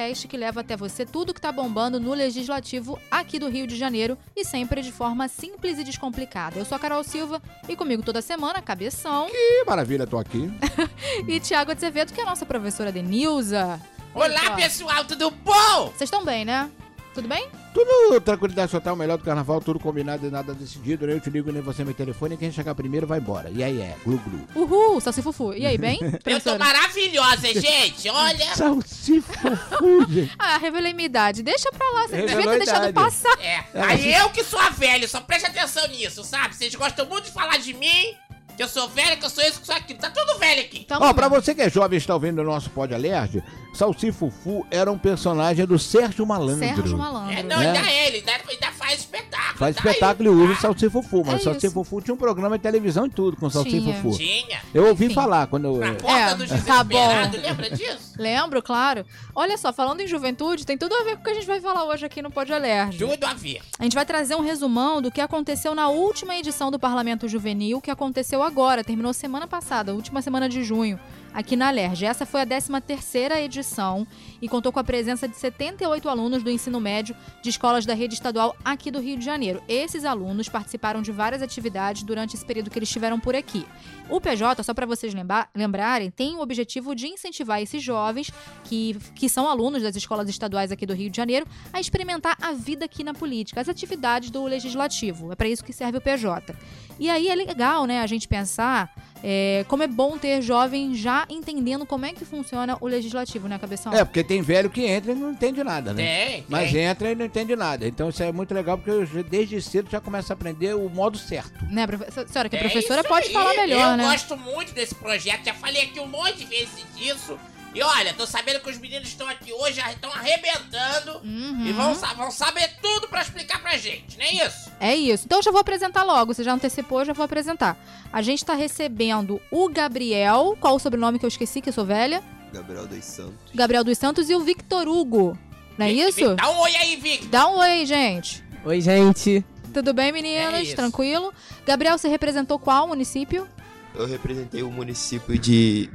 Podcast 0.00 0.28
que 0.28 0.36
leva 0.36 0.60
até 0.60 0.76
você 0.76 1.04
tudo 1.04 1.34
que 1.34 1.40
tá 1.40 1.52
bombando 1.52 2.00
no 2.00 2.14
legislativo 2.14 2.98
aqui 3.10 3.38
do 3.38 3.48
Rio 3.48 3.66
de 3.66 3.76
Janeiro 3.76 4.16
e 4.34 4.44
sempre 4.44 4.80
de 4.80 4.90
forma 4.90 5.28
simples 5.28 5.78
e 5.78 5.84
descomplicada. 5.84 6.58
Eu 6.58 6.64
sou 6.64 6.76
a 6.76 6.78
Carol 6.78 7.04
Silva 7.04 7.42
e 7.68 7.76
comigo 7.76 8.02
toda 8.02 8.22
semana, 8.22 8.62
Cabeção 8.62 9.26
Que 9.30 9.64
maravilha, 9.66 10.06
tô 10.06 10.18
aqui. 10.18 10.50
e 11.28 11.38
Tiago 11.38 11.72
Azevedo, 11.72 12.14
que 12.14 12.20
é 12.20 12.22
a 12.22 12.26
nossa 12.26 12.46
professora 12.46 12.90
Denilza. 12.90 13.78
Olá, 14.14 14.42
Opa. 14.46 14.56
pessoal, 14.56 15.04
tudo 15.04 15.30
bom? 15.30 15.92
Vocês 15.94 16.08
estão 16.08 16.24
bem, 16.24 16.44
né? 16.46 16.70
Tudo 17.14 17.26
bem? 17.26 17.48
Tudo 17.74 18.20
tranquilidade 18.20 18.70
total, 18.70 18.94
melhor 18.94 19.18
do 19.18 19.24
carnaval, 19.24 19.60
tudo 19.60 19.80
combinado 19.80 20.26
e 20.26 20.30
nada 20.30 20.54
decidido. 20.54 21.08
Eu 21.08 21.20
te 21.20 21.28
ligo 21.28 21.50
nem 21.50 21.60
você 21.60 21.84
meu 21.84 21.94
telefone, 21.94 22.36
quem 22.36 22.52
chegar 22.52 22.74
primeiro 22.74 23.06
vai 23.06 23.18
embora. 23.18 23.50
E 23.50 23.62
aí 23.64 23.80
é, 23.80 23.96
glu 24.04 24.18
glu. 24.18 24.46
Uhul, 24.54 25.00
Salsifufu. 25.00 25.52
E 25.54 25.66
aí, 25.66 25.76
bem? 25.76 25.98
Eu 26.24 26.40
tô 26.40 26.56
maravilhosa, 26.56 27.52
gente, 27.60 28.08
olha. 28.08 28.54
Salsifufu, 28.54 30.06
gente. 30.08 30.32
Ah, 30.38 30.56
revelei 30.58 30.92
minha 30.92 31.06
idade. 31.06 31.42
Deixa 31.42 31.70
pra 31.72 31.86
lá, 31.94 32.02
você 32.08 32.16
devia 32.16 32.28
Revelou 32.36 32.58
ter 32.58 32.62
a 32.62 32.64
deixado 32.64 32.92
passar. 32.94 33.38
É, 33.40 33.64
aí 33.74 34.14
eu 34.14 34.30
que 34.30 34.44
sou 34.44 34.58
a 34.58 34.70
velha, 34.70 35.06
só 35.08 35.20
preste 35.20 35.46
atenção 35.46 35.86
nisso, 35.88 36.22
sabe? 36.24 36.54
Vocês 36.54 36.74
gostam 36.74 37.06
muito 37.06 37.24
de 37.24 37.32
falar 37.32 37.58
de 37.58 37.74
mim, 37.74 38.14
que 38.56 38.62
eu 38.62 38.68
sou 38.68 38.88
velha, 38.88 39.16
que 39.16 39.24
eu 39.24 39.30
sou 39.30 39.42
isso, 39.42 39.54
que 39.54 39.62
eu 39.62 39.66
sou 39.66 39.74
aquilo. 39.74 39.98
Tá 39.98 40.10
tudo 40.10 40.38
velho 40.38 40.60
aqui. 40.60 40.84
Tamo 40.84 41.04
Ó, 41.04 41.12
pra 41.12 41.28
bem. 41.28 41.40
você 41.40 41.54
que 41.54 41.62
é 41.62 41.70
jovem 41.70 41.96
e 41.96 41.98
está 42.00 42.14
ouvindo 42.14 42.40
o 42.40 42.44
nosso 42.44 42.70
Pod 42.70 42.94
Alérgico, 42.94 43.46
Salsifufu 43.72 44.66
era 44.70 44.90
um 44.90 44.98
personagem 44.98 45.64
do 45.66 45.78
Sérgio 45.78 46.26
Malandro. 46.26 46.58
Sérgio 46.58 46.98
Malandro. 46.98 47.32
É, 47.32 47.42
não, 47.42 47.58
né? 47.58 47.66
ainda 47.68 47.90
é 47.90 48.06
ele, 48.08 48.16
ainda, 48.18 48.32
ainda 48.48 48.72
faz 48.72 49.00
espetáculo. 49.00 49.58
Faz 49.58 49.76
tá 49.76 49.90
espetáculo 49.90 50.28
e 50.28 50.32
usa 50.44 50.52
o 50.52 50.56
Salsifufu, 50.56 51.24
mas 51.24 51.34
É 51.34 51.36
o 51.36 51.40
Salsifufu 51.40 52.00
tinha 52.00 52.14
um 52.14 52.18
programa 52.18 52.56
de 52.58 52.62
televisão 52.62 53.06
e 53.06 53.10
tudo 53.10 53.36
com 53.36 53.46
o 53.46 53.50
Salsifufu. 53.50 54.16
Tinha. 54.16 54.60
Eu 54.74 54.86
ouvi 54.86 55.06
Enfim. 55.06 55.14
falar 55.14 55.46
quando 55.46 55.66
eu... 55.66 55.76
Na 55.78 55.94
porta 55.94 56.10
É, 56.10 56.34
do 56.34 56.46
tá 56.64 56.84
bom. 56.84 56.88
desesperado, 56.88 57.36
lembra 57.38 57.70
disso? 57.70 58.14
Lembro, 58.18 58.62
claro. 58.62 59.04
Olha 59.34 59.56
só, 59.56 59.72
falando 59.72 60.00
em 60.00 60.06
juventude, 60.06 60.66
tem 60.66 60.76
tudo 60.76 60.94
a 60.94 61.04
ver 61.04 61.16
com 61.16 61.22
o 61.22 61.24
que 61.24 61.30
a 61.30 61.34
gente 61.34 61.46
vai 61.46 61.60
falar 61.60 61.84
hoje 61.84 62.04
aqui 62.04 62.20
no 62.20 62.30
Pod 62.30 62.52
Alerge. 62.52 62.98
Tudo 62.98 63.24
a 63.24 63.34
ver. 63.34 63.60
A 63.78 63.84
gente 63.84 63.94
vai 63.94 64.04
trazer 64.04 64.34
um 64.34 64.42
resumão 64.42 65.00
do 65.00 65.10
que 65.10 65.20
aconteceu 65.20 65.74
na 65.74 65.88
última 65.88 66.36
edição 66.36 66.70
do 66.70 66.78
Parlamento 66.78 67.28
Juvenil, 67.28 67.80
que 67.80 67.90
aconteceu 67.90 68.42
agora, 68.42 68.84
terminou 68.84 69.12
semana 69.12 69.46
passada, 69.46 69.94
última 69.94 70.20
semana 70.22 70.48
de 70.48 70.62
junho, 70.64 70.98
aqui 71.32 71.56
na 71.56 71.68
Alerj. 71.68 72.04
Essa 72.04 72.26
foi 72.26 72.42
a 72.42 72.46
13ª 72.46 73.36
edição 73.38 74.06
e 74.40 74.48
contou 74.48 74.72
com 74.72 74.78
a 74.78 74.84
presença 74.84 75.28
de 75.28 75.36
78 75.36 76.08
alunos 76.08 76.42
do 76.42 76.50
ensino 76.50 76.80
médio 76.80 77.14
de 77.42 77.50
escolas 77.50 77.86
da 77.86 77.94
rede 77.94 78.14
estadual 78.14 78.56
aqui 78.64 78.90
do 78.90 79.00
Rio 79.00 79.16
de 79.18 79.24
Janeiro. 79.24 79.62
Esses 79.68 80.04
alunos 80.04 80.48
participaram 80.48 81.02
de 81.02 81.12
várias 81.12 81.42
atividades 81.42 82.02
durante 82.02 82.34
esse 82.34 82.44
período 82.44 82.70
que 82.70 82.78
eles 82.78 82.88
estiveram 82.88 83.18
por 83.20 83.34
aqui. 83.34 83.66
O 84.08 84.20
PJ, 84.20 84.62
só 84.62 84.74
para 84.74 84.86
vocês 84.86 85.14
lembra- 85.14 85.48
lembrarem, 85.54 86.10
tem 86.10 86.34
o 86.36 86.40
objetivo 86.40 86.94
de 86.94 87.06
incentivar 87.06 87.62
esses 87.62 87.82
jovens 87.82 88.32
que, 88.64 88.96
que 89.14 89.28
são 89.28 89.48
alunos 89.48 89.82
das 89.82 89.94
escolas 89.94 90.28
estaduais 90.28 90.72
aqui 90.72 90.84
do 90.84 90.94
Rio 90.94 91.10
de 91.10 91.16
Janeiro 91.16 91.46
a 91.72 91.80
experimentar 91.80 92.36
a 92.40 92.52
vida 92.52 92.84
aqui 92.84 93.04
na 93.04 93.14
política, 93.14 93.60
as 93.60 93.68
atividades 93.68 94.30
do 94.30 94.44
legislativo. 94.44 95.30
É 95.32 95.36
para 95.36 95.48
isso 95.48 95.64
que 95.64 95.72
serve 95.72 95.98
o 95.98 96.00
PJ. 96.00 96.54
E 96.98 97.08
aí 97.08 97.28
é 97.28 97.34
legal, 97.34 97.86
né, 97.86 98.00
a 98.02 98.06
gente 98.06 98.26
pensar 98.26 98.92
é, 99.22 99.64
como 99.68 99.82
é 99.82 99.86
bom 99.86 100.16
ter 100.18 100.40
jovem 100.42 100.94
já 100.94 101.26
entendendo 101.28 101.84
como 101.84 102.06
é 102.06 102.12
que 102.12 102.24
funciona 102.24 102.76
o 102.80 102.86
legislativo, 102.86 103.48
né, 103.48 103.58
Cabeção? 103.58 103.92
É, 103.92 104.04
porque 104.04 104.24
tem 104.24 104.40
velho 104.42 104.70
que 104.70 104.84
entra 104.84 105.12
e 105.12 105.14
não 105.14 105.32
entende 105.32 105.62
nada, 105.62 105.92
né? 105.92 106.02
Tem, 106.26 106.44
Mas 106.48 106.70
tem. 106.72 106.82
entra 106.82 107.10
e 107.12 107.14
não 107.14 107.24
entende 107.26 107.54
nada. 107.56 107.86
Então 107.86 108.08
isso 108.08 108.22
é 108.22 108.32
muito 108.32 108.54
legal 108.54 108.78
porque 108.78 108.90
eu 108.90 109.24
desde 109.24 109.60
cedo 109.60 109.90
já 109.90 110.00
começo 110.00 110.32
a 110.32 110.34
aprender 110.34 110.74
o 110.74 110.88
modo 110.88 111.18
certo. 111.18 111.52
Né, 111.70 111.86
senhora, 112.26 112.48
que 112.48 112.56
é 112.56 112.60
É 112.60 112.62
professora 112.62 113.00
isso 113.00 113.08
pode 113.08 113.26
aí. 113.26 113.32
falar 113.32 113.54
melhor, 113.54 113.90
eu 113.92 113.96
né? 113.96 114.04
gosto 114.04 114.36
muito 114.36 114.72
desse 114.74 114.94
projeto, 114.94 115.44
já 115.44 115.54
falei 115.54 115.82
aqui 115.82 116.00
um 116.00 116.06
monte 116.06 116.38
de 116.38 116.44
vezes 116.46 116.84
disso. 116.96 117.38
E 117.72 117.82
olha, 117.82 118.12
tô 118.14 118.26
sabendo 118.26 118.58
que 118.60 118.68
os 118.68 118.78
meninos 118.78 119.08
estão 119.08 119.28
aqui 119.28 119.52
hoje, 119.52 119.74
já 119.76 119.90
estão 119.92 120.10
arrebentando. 120.12 121.18
Uhum. 121.24 121.66
E 121.66 121.72
vão, 121.72 121.94
vão 121.94 122.30
saber 122.30 122.68
tudo 122.82 123.06
pra 123.08 123.22
explicar 123.22 123.60
pra 123.62 123.76
gente, 123.76 124.18
não 124.18 124.24
é 124.24 124.46
isso? 124.46 124.70
É 124.80 124.96
isso. 124.96 125.24
Então 125.24 125.38
eu 125.38 125.42
já 125.42 125.50
vou 125.52 125.60
apresentar 125.60 126.02
logo. 126.02 126.34
Você 126.34 126.42
já 126.42 126.52
antecipou, 126.52 127.00
eu 127.00 127.04
já 127.06 127.12
vou 127.12 127.24
apresentar. 127.24 127.78
A 128.12 128.22
gente 128.22 128.44
tá 128.44 128.54
recebendo 128.54 129.40
o 129.52 129.68
Gabriel. 129.68 130.56
Qual 130.60 130.74
o 130.74 130.78
sobrenome 130.80 131.18
que 131.18 131.24
eu 131.24 131.28
esqueci, 131.28 131.60
que 131.60 131.68
eu 131.68 131.72
sou 131.72 131.84
velha? 131.84 132.22
Gabriel 132.52 132.86
dos 132.88 133.04
Santos. 133.04 133.52
Gabriel 133.54 133.84
dos 133.84 133.96
Santos 133.98 134.28
e 134.28 134.34
o 134.34 134.40
Victor 134.40 134.88
Hugo. 134.88 135.38
Não 135.78 135.86
é 135.86 135.90
Vic, 135.90 136.00
isso? 136.08 136.30
Vic, 136.30 136.36
Dá 136.36 136.50
um 136.50 136.58
oi 136.58 136.76
aí, 136.76 136.96
Vic. 136.96 137.26
Dá 137.28 137.48
um 137.48 137.58
oi 137.58 137.68
aí, 137.70 137.86
gente. 137.86 138.44
Oi, 138.64 138.80
gente. 138.80 139.44
Tudo 139.72 139.94
bem, 139.94 140.08
É 140.08 140.12
meninas? 140.12 140.62
isso. 140.62 140.74
Tranquilo? 140.76 141.32
Gabriel, 141.64 141.96
você 141.96 142.08
representou 142.08 142.58
qual 142.58 142.88
município? 142.88 143.46
Eu 143.94 144.06
representei 144.06 144.62
o 144.64 144.70
município 144.70 145.38
de. 145.38 145.88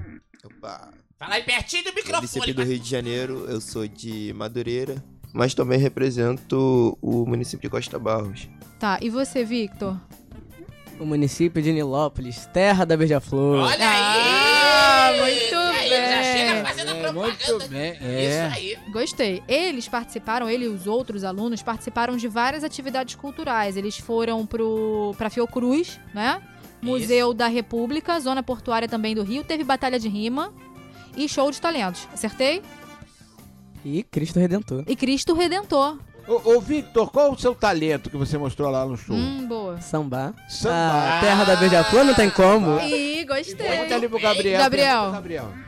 Opa! 0.44 0.95
Fala 1.18 1.36
aí 1.36 1.44
pertinho 1.44 1.84
do 1.84 1.90
microfone. 1.94 2.16
município 2.18 2.53
do 2.53 2.64
Rio 2.64 2.80
de 2.80 2.90
Janeiro, 2.90 3.46
eu 3.48 3.62
sou 3.62 3.88
de 3.88 4.34
Madureira, 4.34 5.02
mas 5.34 5.53
também 5.53 5.80
represento 5.80 6.98
o 7.02 7.26
município 7.26 7.62
de 7.62 7.70
Costa 7.70 7.98
Barros. 7.98 8.50
Tá, 8.80 9.00
e 9.02 9.09
você, 9.09 9.46
Victor? 9.46 9.98
O 11.00 11.06
município 11.06 11.62
de 11.62 11.72
Nilópolis, 11.72 12.46
terra 12.48 12.86
da 12.86 12.96
Beija-Flor. 12.98 13.59
Olha 13.64 13.88
Ah, 13.88 15.08
aí! 15.08 15.20
muito 15.22 15.56
aí, 15.56 15.90
bem. 15.90 16.09
Já 16.09 16.24
chega 16.24 16.66
fazendo 16.66 16.92
É, 16.92 17.02
propaganda. 17.02 17.38
muito 17.53 17.70
bem. 17.70 17.97
É. 18.02 18.47
Isso 18.50 18.58
aí. 18.58 18.78
Gostei. 18.92 19.44
Eles 19.47 19.88
participaram, 19.88 20.50
ele 20.50 20.66
e 20.66 20.68
os 20.70 20.86
outros 20.88 21.24
alunos 21.24 21.62
participaram 21.64 22.16
de 22.18 22.28
várias 22.28 22.64
atividades 22.64 23.16
culturais. 23.16 23.76
Eles 23.78 23.97
foram 23.97 24.46
pro, 24.46 25.14
pra 25.18 25.30
Fiocruz, 25.30 26.00
né? 26.14 26.42
Museu 26.82 27.34
da 27.34 27.47
República, 27.47 28.20
Zona 28.20 28.44
Portuária 28.44 28.88
também 28.88 29.16
do 29.16 29.24
Rio. 29.24 29.44
Teve 29.44 29.64
Batalha 29.64 29.97
de 30.00 30.08
Rima 30.08 30.53
e 31.16 31.28
Show 31.28 31.52
de 31.52 31.59
Talentos. 31.59 32.08
Acertei? 32.14 32.62
E 33.84 34.03
Cristo 34.03 34.40
Redentor. 34.40 34.84
E 34.88 34.96
Cristo 34.96 35.34
Redentor. 35.34 35.98
Ô, 36.28 36.56
ô, 36.56 36.59
Victor, 36.59 37.12
qual 37.12 37.31
o 37.31 37.38
seu 37.38 37.53
talento 37.53 38.09
que 38.09 38.18
você 38.18 38.36
mostrou 38.36 38.72
lá 38.72 38.84
no 38.84 38.98
show? 38.98 39.16
Hum, 39.16 39.46
boa. 39.48 39.80
Samba. 39.80 40.34
Samba. 40.50 41.18
A 41.18 41.20
terra 41.20 41.44
da 41.44 41.56
Beija-Flor 41.56 42.03
não 42.03 42.16
tem 42.16 42.31
como. 42.31 42.80
Ih, 42.80 43.24
gostei. 43.26 43.56
Pergunta 43.56 43.96
ali 43.96 44.09
pro 44.09 44.20
Gabriel. 44.20 44.59
Gabriel. 44.59 45.12
Gabriel. 45.12 45.65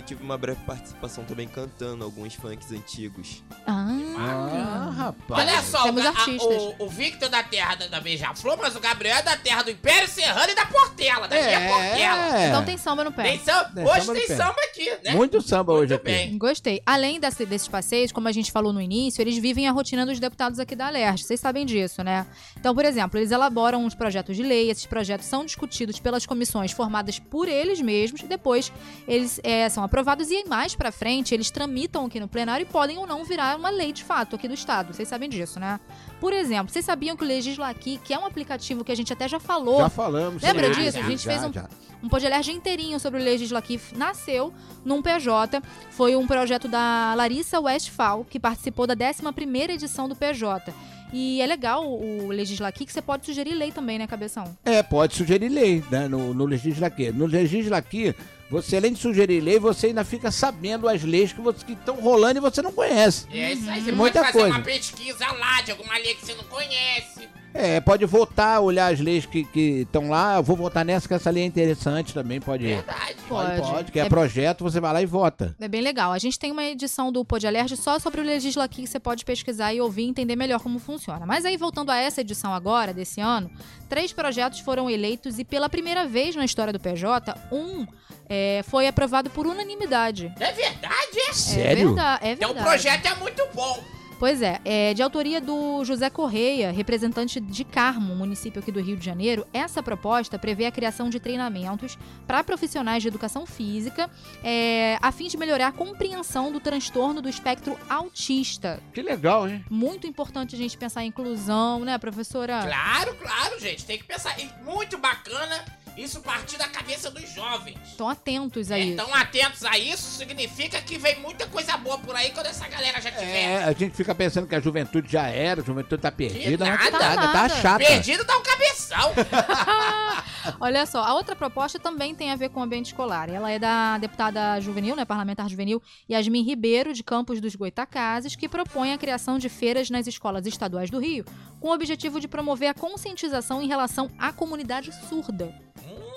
É, 0.00 0.02
eu 0.02 0.06
tive 0.06 0.22
uma 0.24 0.38
breve 0.38 0.60
participação 0.64 1.24
também 1.24 1.46
cantando 1.46 2.02
alguns 2.04 2.34
funks 2.34 2.72
antigos. 2.72 3.42
Ah, 3.66 3.88
Ah, 4.16 4.90
rapaz. 4.96 5.40
Olha 5.48 5.62
só, 5.62 5.82
Temos 5.84 6.04
o, 6.42 6.46
o, 6.82 6.86
o 6.86 6.88
Victor 6.88 7.28
da 7.28 7.42
terra 7.42 7.74
da, 7.74 7.86
da 7.86 8.00
Beija-Flor, 8.00 8.58
mas 8.60 8.74
o 8.76 8.80
Gabriel 8.80 9.16
é 9.18 9.22
da 9.22 9.36
terra 9.36 9.62
do 9.62 9.70
Império 9.70 10.08
Serrano 10.08 10.50
e 10.50 10.54
da 10.54 10.66
Portela, 10.66 11.28
da 11.28 11.36
Gia 11.40 11.60
Portela. 11.68 12.38
É. 12.38 12.48
então 12.48 12.64
tem 12.64 12.76
samba 12.78 13.04
no 13.04 13.12
pé. 13.12 13.22
Tem 13.22 13.38
samba, 13.40 13.70
Tem 13.74 13.84
hoje 13.86 14.00
samba 14.06 14.18
tem 14.18 14.26
pé. 14.28 14.36
samba 14.36 14.56
aqui, 14.70 14.90
né? 15.04 15.12
Muito 15.14 15.40
samba 15.42 15.72
hoje 15.72 15.92
Muito 15.92 15.94
aqui. 15.94 16.04
bem. 16.04 16.38
Gostei. 16.38 16.82
Além 16.86 17.20
desse- 17.20 17.46
desses 17.46 17.68
passeios, 17.68 18.12
como 18.12 18.28
a 18.28 18.32
gente 18.32 18.50
falou 18.50 18.72
no 18.72 18.80
início, 18.80 19.20
eles 19.22 19.36
vivem 19.38 19.68
a 19.68 19.72
rotina 19.72 20.06
dos 20.06 20.18
deputados 20.18 20.58
aqui 20.58 20.74
da 20.74 20.86
Alerj. 20.86 21.22
Vocês 21.24 21.40
sabem 21.40 21.66
disso, 21.66 22.02
né? 22.02 22.26
Então, 22.58 22.74
por 22.74 22.84
exemplo, 22.84 23.18
eles 23.18 23.30
elaboram 23.30 23.84
uns 23.84 23.94
projetos 23.94 24.36
de 24.36 24.42
lei. 24.42 24.70
Esses 24.70 24.86
projetos 24.86 25.26
são 25.26 25.44
discutidos 25.44 25.98
pelas 26.00 26.24
comissões 26.26 26.72
formadas 26.72 27.18
por 27.18 27.48
eles 27.48 27.80
mesmos. 27.80 28.20
E 28.20 28.24
depois 28.26 28.72
eles 29.06 29.40
é, 29.42 29.68
são 29.68 29.82
aprovados 29.90 30.30
e 30.30 30.44
mais 30.48 30.76
pra 30.76 30.92
frente 30.92 31.34
eles 31.34 31.50
tramitam 31.50 32.06
aqui 32.06 32.20
no 32.20 32.28
plenário 32.28 32.62
e 32.62 32.66
podem 32.66 32.96
ou 32.96 33.06
não 33.08 33.24
virar 33.24 33.56
uma 33.58 33.70
lei 33.70 33.92
de 33.92 34.04
fato 34.04 34.36
aqui 34.36 34.46
do 34.46 34.54
Estado. 34.54 34.94
Vocês 34.94 35.08
sabem 35.08 35.28
disso, 35.28 35.58
né? 35.58 35.80
Por 36.20 36.32
exemplo, 36.32 36.72
vocês 36.72 36.84
sabiam 36.84 37.16
que 37.16 37.24
o 37.24 37.26
Legisla 37.26 37.68
Aqui, 37.68 37.98
que 38.04 38.14
é 38.14 38.18
um 38.18 38.24
aplicativo 38.24 38.84
que 38.84 38.92
a 38.92 38.94
gente 38.94 39.12
até 39.12 39.26
já 39.26 39.40
falou 39.40 39.78
Já 39.78 39.88
falamos. 39.88 40.42
Lembra 40.42 40.68
disso? 40.70 40.80
isso, 40.80 40.98
A 40.98 41.02
gente 41.02 41.22
já, 41.24 41.30
fez 41.32 41.44
um- 41.44 41.52
já. 41.52 41.68
um 42.02 42.08
podcalerge 42.08 42.52
inteirinho 42.52 43.00
sobre 43.00 43.20
o 43.20 43.24
Legisla 43.24 43.58
aqui 43.58 43.80
nasceu 43.96 44.52
num 44.84 45.02
PJ. 45.02 45.60
Foi 45.90 46.14
um 46.14 46.26
projeto 46.26 46.68
da 46.68 47.12
Larissa 47.16 47.58
Westphal, 47.58 48.24
que 48.24 48.38
participou 48.38 48.86
da 48.86 48.94
11ª 48.94 49.72
edição 49.72 50.08
do 50.08 50.14
PJ. 50.14 50.72
E 51.12 51.42
é 51.42 51.46
legal 51.46 51.84
o 51.90 52.28
Legisla 52.28 52.68
aqui 52.68 52.86
que 52.86 52.92
você 52.92 53.02
pode 53.02 53.26
sugerir 53.26 53.54
lei 53.54 53.72
também, 53.72 53.98
né, 53.98 54.06
Cabeção? 54.06 54.56
É, 54.64 54.80
pode 54.82 55.16
sugerir 55.16 55.48
lei, 55.48 55.82
né? 55.90 56.06
No, 56.06 56.32
no 56.32 56.44
Legisla 56.46 56.86
aqui. 56.86 57.10
No 57.10 57.26
Legisla 57.26 57.78
aqui, 57.78 58.14
você 58.50 58.76
além 58.76 58.92
de 58.92 58.98
sugerir 58.98 59.40
lei, 59.40 59.58
você 59.58 59.86
ainda 59.88 60.04
fica 60.04 60.30
sabendo 60.30 60.88
as 60.88 61.02
leis 61.02 61.32
que 61.32 61.40
você- 61.40 61.64
que 61.64 61.72
estão 61.72 61.96
rolando 61.96 62.38
e 62.38 62.40
você 62.40 62.60
não 62.60 62.72
conhece. 62.72 63.26
É 63.32 63.52
isso 63.52 63.70
aí, 63.70 63.80
você 63.82 63.92
Muita 63.92 64.20
pode 64.20 64.32
fazer 64.32 64.38
coisa. 64.44 64.56
uma 64.56 64.64
pesquisa 64.64 65.26
lá 65.32 65.62
de 65.62 65.70
alguma 65.70 65.94
lei 65.98 66.14
que 66.14 66.26
você 66.26 66.34
não 66.34 66.44
conhece. 66.44 67.28
É, 67.52 67.80
pode 67.80 68.06
votar, 68.06 68.60
olhar 68.60 68.92
as 68.92 69.00
leis 69.00 69.26
que 69.26 69.44
estão 69.58 70.08
lá. 70.08 70.36
Eu 70.36 70.42
vou 70.42 70.54
votar 70.54 70.84
nessa, 70.84 71.08
que 71.08 71.14
essa 71.14 71.30
lei 71.30 71.42
é 71.42 71.46
interessante 71.46 72.14
também. 72.14 72.40
Pode 72.40 72.64
ir. 72.64 72.76
Verdade. 72.76 73.16
Pode, 73.28 73.56
Pode. 73.60 73.72
pode. 73.72 73.92
Que 73.92 73.98
é, 73.98 74.02
É- 74.06 74.08
projeto, 74.08 74.62
você 74.62 74.78
vai 74.78 74.92
lá 74.92 75.02
e 75.02 75.06
vota. 75.06 75.56
É 75.60 75.66
bem 75.66 75.80
legal. 75.80 76.12
A 76.12 76.18
gente 76.18 76.38
tem 76.38 76.52
uma 76.52 76.62
edição 76.62 77.10
do 77.10 77.24
Pod 77.24 77.44
Alert 77.44 77.74
só 77.74 77.98
sobre 77.98 78.20
o 78.20 78.24
Legisla 78.24 78.62
aqui 78.62 78.82
que 78.82 78.88
você 78.88 79.00
pode 79.00 79.24
pesquisar 79.24 79.74
e 79.74 79.80
ouvir 79.80 80.02
e 80.04 80.08
entender 80.08 80.36
melhor 80.36 80.60
como 80.60 80.78
funciona. 80.78 81.26
Mas 81.26 81.44
aí, 81.44 81.56
voltando 81.56 81.90
a 81.90 81.96
essa 81.96 82.20
edição 82.20 82.54
agora, 82.54 82.94
desse 82.94 83.20
ano, 83.20 83.50
três 83.88 84.12
projetos 84.12 84.60
foram 84.60 84.88
eleitos 84.88 85.40
e 85.40 85.44
pela 85.44 85.68
primeira 85.68 86.06
vez 86.06 86.36
na 86.36 86.44
história 86.44 86.72
do 86.72 86.78
PJ, 86.78 87.34
um 87.50 87.84
é, 88.30 88.62
foi 88.68 88.86
aprovado 88.86 89.28
por 89.28 89.46
unanimidade. 89.46 90.32
É 90.38 90.52
verdade, 90.52 91.18
é? 91.18 91.30
É 91.30 91.32
Sério? 91.32 91.86
verdade. 91.88 92.26
É 92.28 92.32
Então 92.32 92.50
o 92.50 92.54
verdade. 92.54 92.70
projeto 92.70 93.06
é 93.06 93.14
muito 93.16 93.46
bom. 93.52 93.82
Pois 94.20 94.42
é, 94.42 94.60
é, 94.66 94.92
de 94.92 95.02
autoria 95.02 95.40
do 95.40 95.82
José 95.82 96.10
Correia, 96.10 96.70
representante 96.70 97.40
de 97.40 97.64
Carmo, 97.64 98.14
município 98.14 98.60
aqui 98.60 98.70
do 98.70 98.78
Rio 98.78 98.94
de 98.94 99.02
Janeiro, 99.02 99.46
essa 99.50 99.82
proposta 99.82 100.38
prevê 100.38 100.66
a 100.66 100.70
criação 100.70 101.08
de 101.08 101.18
treinamentos 101.18 101.96
para 102.26 102.44
profissionais 102.44 103.02
de 103.02 103.08
educação 103.08 103.46
física, 103.46 104.10
é, 104.44 104.98
a 105.00 105.10
fim 105.10 105.26
de 105.26 105.38
melhorar 105.38 105.68
a 105.68 105.72
compreensão 105.72 106.52
do 106.52 106.60
transtorno 106.60 107.22
do 107.22 107.30
espectro 107.30 107.78
autista. 107.88 108.82
Que 108.92 109.00
legal, 109.00 109.48
hein? 109.48 109.64
Muito 109.70 110.06
importante 110.06 110.54
a 110.54 110.58
gente 110.58 110.76
pensar 110.76 111.02
em 111.02 111.06
inclusão, 111.08 111.80
né, 111.80 111.96
professora? 111.96 112.60
Claro, 112.60 113.14
claro, 113.14 113.58
gente. 113.58 113.86
Tem 113.86 113.96
que 113.96 114.04
pensar. 114.04 114.36
Muito 114.66 114.98
bacana 114.98 115.64
isso 116.00 116.20
partir 116.20 116.56
da 116.56 116.68
cabeça 116.68 117.10
dos 117.10 117.28
jovens. 117.32 117.78
Estão 117.84 118.08
atentos 118.08 118.70
aí. 118.70 118.92
Então, 118.92 119.12
atentos 119.14 119.64
a 119.64 119.78
isso, 119.78 120.18
significa 120.18 120.80
que 120.80 120.98
vem 120.98 121.20
muita 121.20 121.46
coisa 121.46 121.76
boa 121.76 121.98
por 121.98 122.14
aí 122.14 122.30
quando 122.30 122.46
essa 122.46 122.66
galera 122.68 123.00
já 123.00 123.10
tiver. 123.10 123.24
É, 123.26 123.64
a 123.64 123.72
gente 123.72 123.94
fica 123.96 124.14
pensando 124.14 124.46
que 124.46 124.54
a 124.54 124.60
juventude 124.60 125.10
já 125.10 125.26
era, 125.28 125.60
a 125.60 125.64
juventude 125.64 126.02
tá 126.02 126.10
perdida, 126.10 126.64
mas 126.64 126.78
nada. 126.84 126.98
tá 126.98 126.98
nada, 127.16 127.20
tá 127.20 127.32
Nada. 127.32 127.54
chata. 127.56 127.84
Perdido 127.84 128.24
dá 128.24 128.36
um 128.36 128.42
cabeção. 128.42 129.12
Olha 130.60 130.86
só, 130.86 131.02
a 131.02 131.14
outra 131.14 131.36
proposta 131.36 131.78
também 131.78 132.14
tem 132.14 132.30
a 132.30 132.36
ver 132.36 132.48
com 132.48 132.60
o 132.60 132.62
ambiente 132.62 132.86
escolar. 132.86 133.28
Ela 133.28 133.50
é 133.50 133.58
da 133.58 133.98
deputada 133.98 134.60
juvenil, 134.60 134.96
né, 134.96 135.04
parlamentar 135.04 135.48
juvenil, 135.48 135.82
Yasmin 136.10 136.42
Ribeiro, 136.42 136.92
de 136.92 137.02
Campos 137.02 137.40
dos 137.40 137.54
Goitacazes, 137.54 138.36
que 138.36 138.48
propõe 138.48 138.92
a 138.92 138.98
criação 138.98 139.38
de 139.38 139.48
feiras 139.48 139.90
nas 139.90 140.06
escolas 140.06 140.46
estaduais 140.46 140.90
do 140.90 140.98
Rio, 140.98 141.24
com 141.60 141.68
o 141.68 141.74
objetivo 141.74 142.20
de 142.20 142.28
promover 142.28 142.68
a 142.68 142.74
conscientização 142.74 143.62
em 143.62 143.68
relação 143.68 144.10
à 144.18 144.32
comunidade 144.32 144.90
surda. 145.08 145.54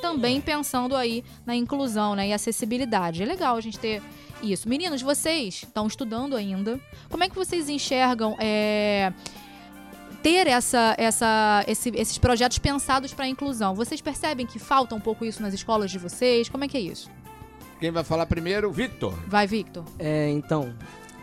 Também 0.03 0.41
pensando 0.41 0.95
aí 0.97 1.23
na 1.45 1.55
inclusão 1.55 2.13
né, 2.13 2.27
e 2.27 2.33
acessibilidade. 2.33 3.23
É 3.23 3.25
legal 3.25 3.55
a 3.55 3.61
gente 3.61 3.79
ter 3.79 4.01
isso. 4.41 4.67
Meninos, 4.67 5.01
vocês 5.01 5.61
estão 5.63 5.87
estudando 5.87 6.35
ainda. 6.35 6.77
Como 7.09 7.23
é 7.23 7.29
que 7.29 7.35
vocês 7.35 7.69
enxergam 7.69 8.35
é, 8.37 9.13
ter 10.21 10.45
essa, 10.47 10.93
essa, 10.97 11.63
esse- 11.67 11.91
esses 11.95 12.17
projetos 12.17 12.57
pensados 12.59 13.13
para 13.13 13.23
a 13.23 13.27
inclusão? 13.29 13.73
Vocês 13.75 14.01
percebem 14.01 14.45
que 14.45 14.59
falta 14.59 14.93
um 14.93 14.99
pouco 14.99 15.23
isso 15.23 15.41
nas 15.41 15.53
escolas 15.53 15.89
de 15.89 15.97
vocês? 15.97 16.49
Como 16.49 16.65
é 16.65 16.67
que 16.67 16.75
é 16.77 16.81
isso? 16.81 17.09
Quem 17.79 17.89
vai 17.89 18.03
falar 18.03 18.25
primeiro? 18.25 18.71
Victor. 18.71 19.13
Vai, 19.27 19.47
Victor. 19.47 19.85
É, 19.99 20.29
então, 20.31 20.73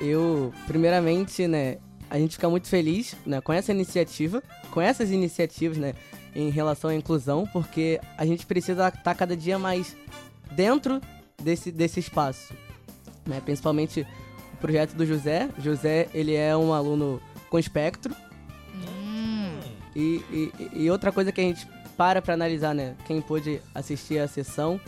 eu, 0.00 0.52
primeiramente, 0.66 1.46
né, 1.46 1.76
a 2.08 2.18
gente 2.18 2.32
fica 2.36 2.48
muito 2.48 2.66
feliz, 2.66 3.14
né, 3.26 3.40
com 3.42 3.52
essa 3.52 3.72
iniciativa, 3.72 4.42
com 4.70 4.80
essas 4.80 5.10
iniciativas, 5.10 5.76
né, 5.76 5.92
em 6.34 6.50
relação 6.50 6.90
à 6.90 6.94
inclusão, 6.94 7.46
porque 7.52 8.00
a 8.16 8.24
gente 8.26 8.46
precisa 8.46 8.88
estar 8.88 9.14
cada 9.14 9.36
dia 9.36 9.58
mais 9.58 9.96
dentro 10.52 11.00
desse, 11.42 11.70
desse 11.72 12.00
espaço, 12.00 12.52
né, 13.26 13.40
principalmente 13.44 14.06
o 14.54 14.56
projeto 14.58 14.94
do 14.94 15.04
José. 15.06 15.48
José, 15.58 16.08
ele 16.14 16.34
é 16.34 16.56
um 16.56 16.72
aluno 16.72 17.20
com 17.48 17.58
espectro, 17.58 18.14
Hum, 18.74 19.58
E, 19.96 20.22
e, 20.30 20.70
e 20.84 20.90
outra 20.90 21.10
coisa 21.10 21.32
que 21.32 21.40
a 21.40 21.44
gente 21.44 21.66
para 21.96 22.22
pra 22.22 22.34
analisar, 22.34 22.74
né? 22.74 22.96
Quem 23.06 23.20
pôde 23.20 23.60
assistir 23.74 24.18
a 24.18 24.28
sessão, 24.28 24.80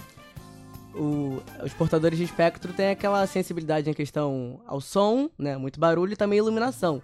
o- 0.94 1.42
os 1.64 1.72
portadores 1.74 2.16
de 2.18 2.24
espectro 2.24 2.72
têm 2.72 2.90
aquela 2.90 3.26
sensibilidade 3.26 3.90
em 3.90 3.94
questão 3.94 4.60
ao 4.66 4.80
som, 4.80 5.28
né? 5.38 5.56
Muito 5.56 5.78
barulho 5.80 6.12
e 6.12 6.16
também 6.16 6.38
iluminação. 6.38 7.02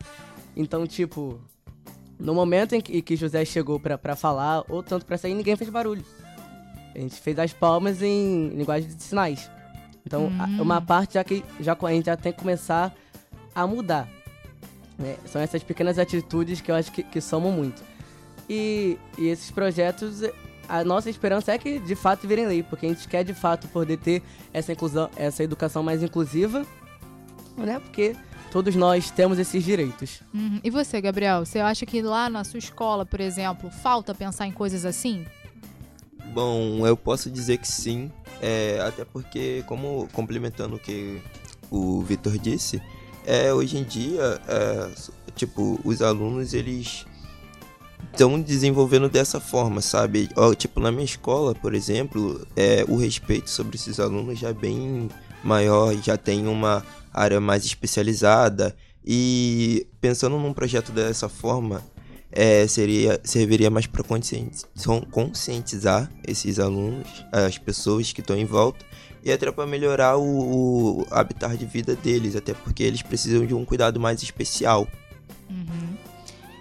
Então, 0.56 0.87
tipo, 0.87 1.40
no 2.19 2.35
momento 2.35 2.75
em 2.75 2.81
que, 2.81 3.00
que 3.03 3.17
José 3.17 3.44
chegou 3.44 3.79
pra, 3.79 3.97
pra 3.97 4.17
falar, 4.17 4.65
ou 4.69 4.82
tanto 4.82 5.05
pra 5.06 5.17
sair, 5.19 5.35
ninguém 5.35 5.56
fez 5.56 5.70
barulho. 5.70 6.05
A 6.94 6.99
gente 6.99 7.15
fez 7.20 7.38
as 7.38 7.53
palmas 7.53 8.03
em 8.03 8.49
linguagem 8.49 8.88
de 8.88 9.03
sinais. 9.03 9.50
Então, 10.05 10.26
Hum. 10.29 10.62
uma 10.62 10.81
parte 10.81 11.15
já 11.15 11.23
que 11.25 11.44
já, 11.61 11.76
a 11.81 11.93
gente 11.93 12.06
já 12.06 12.17
tem 12.17 12.32
que 12.32 12.38
começar 12.38 12.94
a 13.55 13.67
mudar. 13.67 14.09
né? 14.99 15.17
São 15.26 15.41
essas 15.41 15.62
pequenas 15.62 15.99
atitudes 15.99 16.61
que 16.61 16.70
eu 16.70 16.75
acho 16.75 16.91
que, 16.91 17.03
que 17.05 17.20
somam 17.20 17.53
muito. 17.53 17.82
E, 18.49 18.99
e 19.17 19.29
esses 19.29 19.50
projetos, 19.50 20.23
a 20.69 20.82
nossa 20.82 21.09
esperança 21.11 21.53
é 21.53 21.59
que 21.59 21.79
de 21.79 21.94
fato 21.94 22.26
virem 22.26 22.47
lei, 22.47 22.62
porque 22.64 22.87
a 22.87 22.88
gente 22.88 23.06
quer 23.06 23.23
de 23.23 23.35
fato 23.35 23.69
poder 23.69 23.99
ter 23.99 24.23
essa 24.53 24.73
inclusão, 24.73 25.09
essa 25.17 25.44
educação 25.44 25.82
mais 25.85 26.03
inclusiva, 26.03 26.67
né? 27.56 27.79
Porque 27.79 28.17
todos 28.50 28.75
nós 28.75 29.11
temos 29.11 29.39
esses 29.39 29.65
direitos. 29.65 30.21
uhum. 30.35 30.61
E 30.62 30.71
você, 30.71 31.00
Gabriel? 31.00 31.45
Você 31.45 31.59
acha 31.59 31.85
que 31.87 32.03
lá 32.03 32.29
na 32.29 32.45
sua 32.45 32.59
escola, 32.59 33.05
por 33.05 33.21
exemplo, 33.21 33.71
falta 33.71 34.15
pensar 34.15 34.47
em 34.47 34.53
coisas 34.53 34.85
assim? 34.85 35.27
Bom, 36.33 36.87
eu 36.87 36.97
posso 36.97 37.31
dizer 37.31 37.59
que 37.59 37.67
sim, 37.67 38.11
é, 38.41 38.81
até 38.87 39.05
porque, 39.05 39.65
como 39.67 40.09
complementando 40.12 40.77
o 40.77 40.79
que 40.79 41.23
o 41.71 42.03
Vitor 42.03 42.39
disse, 42.39 42.83
é, 43.27 43.53
hoje 43.53 43.79
em 43.79 43.85
dia, 43.85 44.41
é, 44.47 44.91
tipo, 45.35 45.81
os 45.85 46.03
alunos, 46.03 46.55
eles 46.55 47.06
estão 48.12 48.41
desenvolvendo 48.41 49.09
dessa 49.09 49.41
forma, 49.41 49.81
sabe? 49.81 50.29
Ó, 50.37 50.55
tipo, 50.55 50.81
na 50.81 50.91
minha 50.91 51.05
escola, 51.05 51.55
por 51.55 51.75
exemplo, 51.75 52.47
é, 52.56 52.85
o 52.89 52.97
respeito 52.97 53.49
sobre 53.49 53.77
esses 53.77 54.00
alunos 54.00 54.39
já 54.39 54.49
é 54.49 54.53
bem 54.55 55.09
maior, 55.43 55.94
já 56.02 56.17
tem 56.17 56.46
uma 56.46 56.85
área 57.12 57.40
mais 57.40 57.64
especializada, 57.64 58.75
e 59.05 59.87
pensando 60.00 60.38
num 60.38 60.52
projeto 60.52 60.93
dessa 60.93 61.29
forma, 61.29 61.82
é, 62.31 62.67
seria 62.67 63.19
serviria 63.25 63.70
mais 63.70 63.87
para 63.87 64.05
conscientizar 65.11 66.11
esses 66.26 66.58
alunos, 66.58 67.08
as 67.32 67.56
pessoas 67.56 68.12
que 68.12 68.20
estão 68.20 68.37
em 68.37 68.44
volta 68.44 68.85
e 69.25 69.32
até 69.32 69.50
para 69.50 69.67
melhorar 69.67 70.17
o, 70.17 71.00
o 71.00 71.06
habitat 71.11 71.56
de 71.56 71.64
vida 71.64 71.96
deles, 71.96 72.37
até 72.37 72.52
porque 72.52 72.82
eles 72.82 73.02
precisam 73.02 73.46
de 73.46 73.55
um 73.55 73.64
cuidado 73.64 73.99
mais 73.99 74.23
especial. 74.23 74.87
Uhum. 75.49 75.88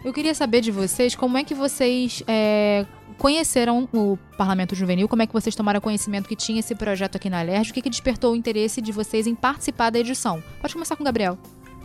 Eu 0.07 0.13
queria 0.13 0.33
saber 0.33 0.61
de 0.61 0.71
vocês 0.71 1.15
como 1.15 1.37
é 1.37 1.43
que 1.43 1.53
vocês 1.53 2.23
é, 2.29 2.85
conheceram 3.17 3.89
o 3.93 4.17
Parlamento 4.37 4.73
Juvenil, 4.73 5.05
como 5.05 5.21
é 5.21 5.27
que 5.27 5.33
vocês 5.33 5.53
tomaram 5.53 5.81
conhecimento 5.81 6.29
que 6.29 6.35
tinha 6.37 6.61
esse 6.61 6.73
projeto 6.73 7.17
aqui 7.17 7.29
na 7.29 7.41
Alerj, 7.41 7.71
o 7.71 7.73
que, 7.73 7.81
que 7.81 7.89
despertou 7.89 8.31
o 8.31 8.35
interesse 8.37 8.79
de 8.79 8.93
vocês 8.93 9.27
em 9.27 9.35
participar 9.35 9.89
da 9.89 9.99
edição? 9.99 10.41
Pode 10.61 10.73
começar 10.73 10.95
com 10.95 11.03
o 11.03 11.05
Gabriel. 11.05 11.37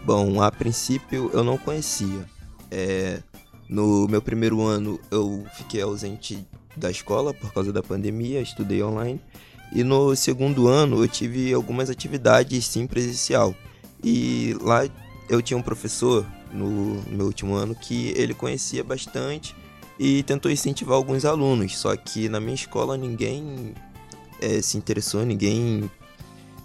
Bom, 0.04 0.40
a 0.40 0.52
princípio 0.52 1.32
eu 1.32 1.42
não 1.42 1.58
conhecia. 1.58 2.24
É, 2.70 3.20
no 3.68 4.06
meu 4.06 4.22
primeiro 4.22 4.62
ano 4.62 5.00
eu 5.10 5.44
fiquei 5.56 5.82
ausente 5.82 6.46
da 6.76 6.92
escola 6.92 7.34
por 7.34 7.52
causa 7.52 7.72
da 7.72 7.82
pandemia, 7.82 8.40
estudei 8.40 8.84
online. 8.84 9.20
E 9.74 9.82
no 9.82 10.14
segundo 10.14 10.68
ano 10.68 11.02
eu 11.02 11.08
tive 11.08 11.52
algumas 11.52 11.90
atividades 11.90 12.66
sim 12.66 12.86
presencial. 12.86 13.52
E 14.00 14.56
lá 14.60 14.88
eu 15.28 15.42
tinha 15.42 15.58
um 15.58 15.62
professor 15.62 16.24
no 16.52 17.02
meu 17.08 17.26
último 17.26 17.54
ano 17.54 17.74
que 17.74 18.12
ele 18.16 18.34
conhecia 18.34 18.84
bastante 18.84 19.54
e 19.98 20.22
tentou 20.22 20.50
incentivar 20.50 20.96
alguns 20.96 21.24
alunos. 21.24 21.76
Só 21.78 21.96
que 21.96 22.28
na 22.28 22.40
minha 22.40 22.54
escola 22.54 22.96
ninguém 22.96 23.74
eh, 24.40 24.60
se 24.60 24.76
interessou, 24.76 25.24
ninguém 25.24 25.90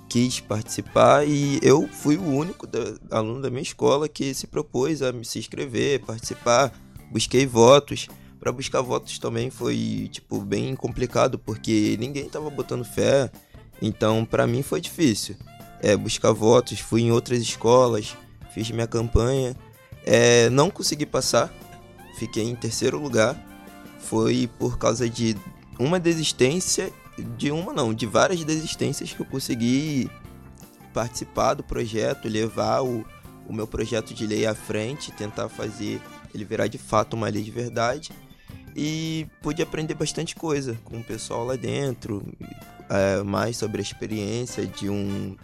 quis 0.10 0.40
participar 0.40 1.28
e 1.28 1.60
eu 1.62 1.88
fui 1.88 2.18
o 2.18 2.24
único 2.24 2.66
da- 2.66 2.96
aluno 3.12 3.42
da 3.42 3.50
minha 3.50 3.62
escola 3.62 4.08
que 4.08 4.34
se 4.34 4.48
propôs 4.48 5.02
a 5.02 5.12
se 5.24 5.40
inscrever, 5.40 6.00
participar, 6.02 6.72
busquei 7.12 7.46
votos. 7.46 8.08
Para 8.40 8.52
buscar 8.52 8.82
votos 8.82 9.20
também 9.20 9.50
foi 9.50 10.10
tipo 10.12 10.40
bem 10.40 10.76
complicado 10.76 11.38
porque 11.40 11.98
ninguém 12.00 12.30
tava 12.30 12.50
botando 12.50 12.86
fé. 12.86 13.30
Então 13.82 14.24
para 14.24 14.48
mim 14.48 14.62
foi 14.62 14.80
difícil. 14.80 15.36
É, 15.82 15.96
buscar 15.96 16.32
votos, 16.32 16.80
fui 16.80 17.02
em 17.02 17.12
outras 17.12 17.40
escolas, 17.42 18.16
fiz 18.54 18.72
minha 18.72 18.88
campanha, 18.88 19.56
é, 20.08 20.50
não 20.50 20.72
consegui 20.72 21.06
passar, 21.06 21.54
fiquei 22.18 22.44
em 22.44 22.56
terceiro 22.56 22.98
lugar. 22.98 23.36
Foi 24.00 24.50
por 24.58 24.78
causa 24.78 25.10
de 25.10 25.36
uma 25.78 26.00
desistência, 26.00 26.94
de 27.36 27.52
uma 27.52 27.74
não, 27.74 27.94
de 27.94 28.06
várias 28.06 28.42
desistências 28.44 29.12
que 29.12 29.20
eu 29.20 29.26
consegui 29.26 30.10
participar 30.94 31.56
do 31.56 31.64
projeto, 31.64 32.30
levar 32.30 32.84
o, 32.84 33.06
o 33.46 33.54
meu 33.54 33.68
projeto 33.68 34.14
de 34.14 34.26
lei 34.26 34.46
à 34.46 34.56
frente, 34.56 35.12
tentar 35.12 35.50
fazer 35.50 36.02
ele 36.34 36.46
virar 36.46 36.68
de 36.68 36.78
fato 36.78 37.16
uma 37.16 37.28
lei 37.28 37.44
de 37.44 37.52
verdade. 37.52 38.12
E 38.74 39.28
pude 39.42 39.62
aprender 39.62 39.96
bastante 39.96 40.36
coisa 40.36 40.80
com 40.86 41.00
o 41.00 41.04
pessoal 41.04 41.44
lá 41.44 41.58
dentro, 41.58 42.24
é, 42.90 43.22
mais 43.24 43.58
sobre 43.58 43.80
a 43.80 43.84
experiência 43.84 44.66
de 44.66 44.90
um 44.90 45.36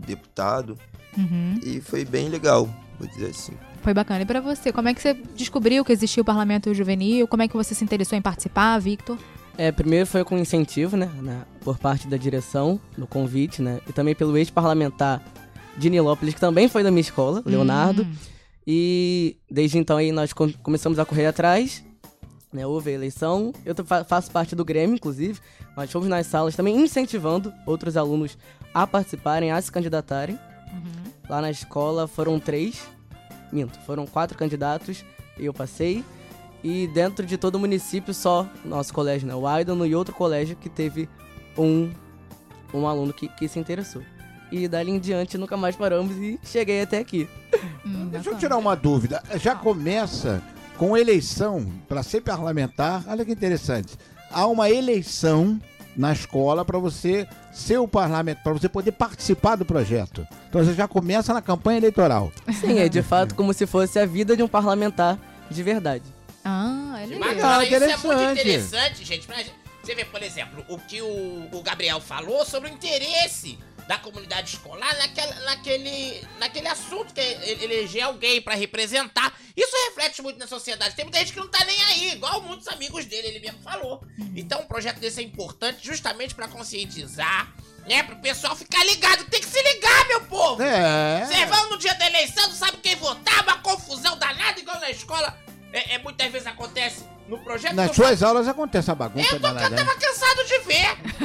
deputado. 0.00 0.76
Uhum. 1.16 1.60
E 1.62 1.80
foi 1.80 2.04
bem 2.04 2.28
legal. 2.28 2.68
vou 2.98 3.06
dizer 3.06 3.30
assim. 3.30 3.52
Foi 3.82 3.94
bacana. 3.94 4.22
E 4.22 4.26
pra 4.26 4.40
você, 4.40 4.72
como 4.72 4.88
é 4.88 4.94
que 4.94 5.00
você 5.00 5.14
descobriu 5.34 5.84
que 5.84 5.92
existia 5.92 6.20
o 6.22 6.24
Parlamento 6.24 6.72
Juvenil? 6.74 7.26
Como 7.26 7.42
é 7.42 7.48
que 7.48 7.54
você 7.56 7.74
se 7.74 7.82
interessou 7.82 8.16
em 8.16 8.22
participar, 8.22 8.78
Victor? 8.78 9.18
É, 9.56 9.72
primeiro 9.72 10.06
foi 10.06 10.22
com 10.24 10.38
incentivo, 10.38 10.96
né, 10.96 11.10
na- 11.20 11.44
por 11.62 11.78
parte 11.78 12.06
da 12.08 12.16
direção, 12.16 12.80
no 12.96 13.06
convite, 13.06 13.60
né, 13.60 13.80
e 13.88 13.92
também 13.92 14.14
pelo 14.14 14.36
ex-parlamentar 14.36 15.22
de 15.76 15.90
Nilópolis, 15.90 16.34
que 16.34 16.40
também 16.40 16.68
foi 16.68 16.82
da 16.82 16.90
minha 16.90 17.00
escola, 17.00 17.42
Leonardo. 17.44 18.02
Hum. 18.04 18.12
E 18.66 19.36
desde 19.50 19.78
então 19.78 19.96
aí 19.96 20.12
nós 20.12 20.32
com- 20.32 20.52
começamos 20.62 20.98
a 20.98 21.04
correr 21.04 21.26
atrás, 21.26 21.82
né, 22.52 22.66
houve 22.66 22.90
a 22.90 22.94
eleição. 22.94 23.52
Eu 23.64 23.74
fa- 23.84 24.04
faço 24.04 24.30
parte 24.30 24.54
do 24.54 24.64
Grêmio, 24.64 24.94
inclusive. 24.96 25.38
Nós 25.76 25.90
fomos 25.90 26.08
nas 26.08 26.26
salas 26.26 26.54
também 26.56 26.76
incentivando 26.80 27.52
outros 27.66 27.96
alunos 27.96 28.36
a 28.74 28.86
participarem, 28.86 29.50
a 29.52 29.60
se 29.60 29.70
candidatarem. 29.72 30.38
Uhum. 30.72 31.10
Lá 31.28 31.40
na 31.40 31.50
escola 31.50 32.06
foram 32.06 32.38
três, 32.38 32.82
minto, 33.52 33.78
foram 33.86 34.06
quatro 34.06 34.36
candidatos 34.36 35.04
e 35.38 35.44
eu 35.46 35.54
passei. 35.54 36.04
E 36.62 36.86
dentro 36.88 37.24
de 37.24 37.38
todo 37.38 37.54
o 37.54 37.58
município, 37.58 38.12
só 38.12 38.46
nosso 38.64 38.92
colégio, 38.92 39.26
né? 39.26 39.34
O 39.34 39.46
Aidono 39.46 39.86
e 39.86 39.94
outro 39.94 40.14
colégio 40.14 40.56
que 40.56 40.68
teve 40.68 41.08
um, 41.56 41.90
um 42.74 42.86
aluno 42.86 43.12
que, 43.12 43.28
que 43.28 43.48
se 43.48 43.58
interessou. 43.58 44.02
E 44.52 44.68
dali 44.68 44.90
em 44.90 44.98
diante 44.98 45.38
nunca 45.38 45.56
mais 45.56 45.76
paramos 45.76 46.16
e 46.16 46.38
cheguei 46.44 46.82
até 46.82 46.98
aqui. 46.98 47.28
Hum, 47.86 48.08
Deixa 48.10 48.30
eu 48.30 48.36
tirar 48.36 48.56
uma 48.58 48.74
dúvida. 48.76 49.22
Já 49.36 49.54
começa 49.54 50.42
com 50.76 50.96
eleição 50.96 51.66
para 51.88 52.02
ser 52.02 52.20
parlamentar. 52.20 53.04
Olha 53.06 53.24
que 53.24 53.32
interessante. 53.32 53.96
Há 54.30 54.46
uma 54.46 54.68
eleição 54.68 55.60
na 55.96 56.12
escola 56.12 56.64
para 56.64 56.78
você 56.78 57.26
ser 57.52 57.78
o 57.78 57.88
parlamentar, 57.88 58.42
para 58.44 58.52
você 58.52 58.68
poder 58.68 58.92
participar 58.92 59.56
do 59.56 59.64
projeto. 59.64 60.26
Então 60.48 60.64
você 60.64 60.72
já 60.74 60.86
começa 60.88 61.32
na 61.34 61.42
campanha 61.42 61.78
eleitoral. 61.78 62.32
Sim, 62.60 62.78
é 62.78 62.88
de 62.88 63.02
fato 63.02 63.34
como 63.34 63.52
se 63.52 63.66
fosse 63.66 63.98
a 63.98 64.06
vida 64.06 64.36
de 64.36 64.42
um 64.42 64.48
parlamentar 64.48 65.18
de 65.50 65.62
verdade. 65.62 66.04
Ah, 66.44 66.98
é 67.02 67.06
legal. 67.06 67.28
bacana, 67.34 67.64
isso 67.64 67.74
é 67.74 67.96
muito 67.96 68.22
interessante. 68.22 68.40
interessante, 68.40 69.04
gente. 69.04 69.26
pra 69.26 69.36
gente- 69.38 69.54
Você 69.82 69.94
vê, 69.94 70.04
por 70.04 70.22
exemplo, 70.22 70.64
o 70.68 70.78
que 70.78 71.00
o, 71.02 71.48
o 71.52 71.62
Gabriel 71.62 72.00
falou 72.00 72.44
sobre 72.44 72.70
o 72.70 72.72
interesse 72.72 73.58
da 73.90 73.98
comunidade 73.98 74.50
escolar 74.54 74.96
naquela, 74.98 75.34
naquele, 75.40 76.24
naquele 76.38 76.68
assunto 76.68 77.12
que 77.12 77.20
é 77.20 77.50
ele- 77.50 77.64
eleger 77.64 78.04
alguém 78.04 78.40
pra 78.40 78.54
representar. 78.54 79.32
Isso 79.56 79.72
reflete 79.88 80.22
muito 80.22 80.38
na 80.38 80.46
sociedade. 80.46 80.94
Tem 80.94 81.04
muita 81.04 81.18
gente 81.18 81.32
que 81.32 81.40
não 81.40 81.48
tá 81.48 81.64
nem 81.64 81.82
aí, 81.86 82.12
igual 82.12 82.40
muitos 82.40 82.68
amigos 82.68 83.04
dele, 83.06 83.26
ele 83.26 83.40
mesmo 83.40 83.58
falou. 83.64 84.00
Então, 84.36 84.60
um 84.60 84.66
projeto 84.66 85.00
desse 85.00 85.18
é 85.18 85.24
importante 85.24 85.84
justamente 85.84 86.36
pra 86.36 86.46
conscientizar, 86.46 87.52
né? 87.84 88.04
Pro 88.04 88.14
pessoal 88.20 88.54
ficar 88.54 88.84
ligado. 88.84 89.24
Tem 89.24 89.40
que 89.40 89.48
se 89.48 89.60
ligar, 89.60 90.06
meu 90.06 90.20
povo! 90.20 90.62
É. 90.62 91.26
Vocês 91.26 91.48
vão 91.48 91.70
no 91.70 91.76
dia 91.76 91.94
da 91.94 92.06
eleição, 92.06 92.46
não 92.46 92.54
sabe 92.54 92.76
quem 92.76 92.94
votar, 92.94 93.42
uma 93.42 93.58
confusão 93.58 94.16
danada, 94.16 94.60
igual 94.60 94.78
na 94.78 94.90
escola. 94.90 95.36
É, 95.72 95.94
é, 95.94 95.98
muitas 95.98 96.30
vezes 96.30 96.46
acontece 96.46 97.04
no 97.28 97.38
projeto. 97.42 97.74
Nas 97.74 97.94
suas 97.94 98.22
aulas 98.22 98.46
acontece 98.46 98.88
a 98.90 98.94
bagunça 98.94 99.34
eu, 99.34 99.40
tô, 99.40 99.46
eu 99.48 99.54
danada. 99.54 99.76
tava 99.76 99.94
cansado 99.98 100.44
de 100.44 100.58
ver. 100.60 101.19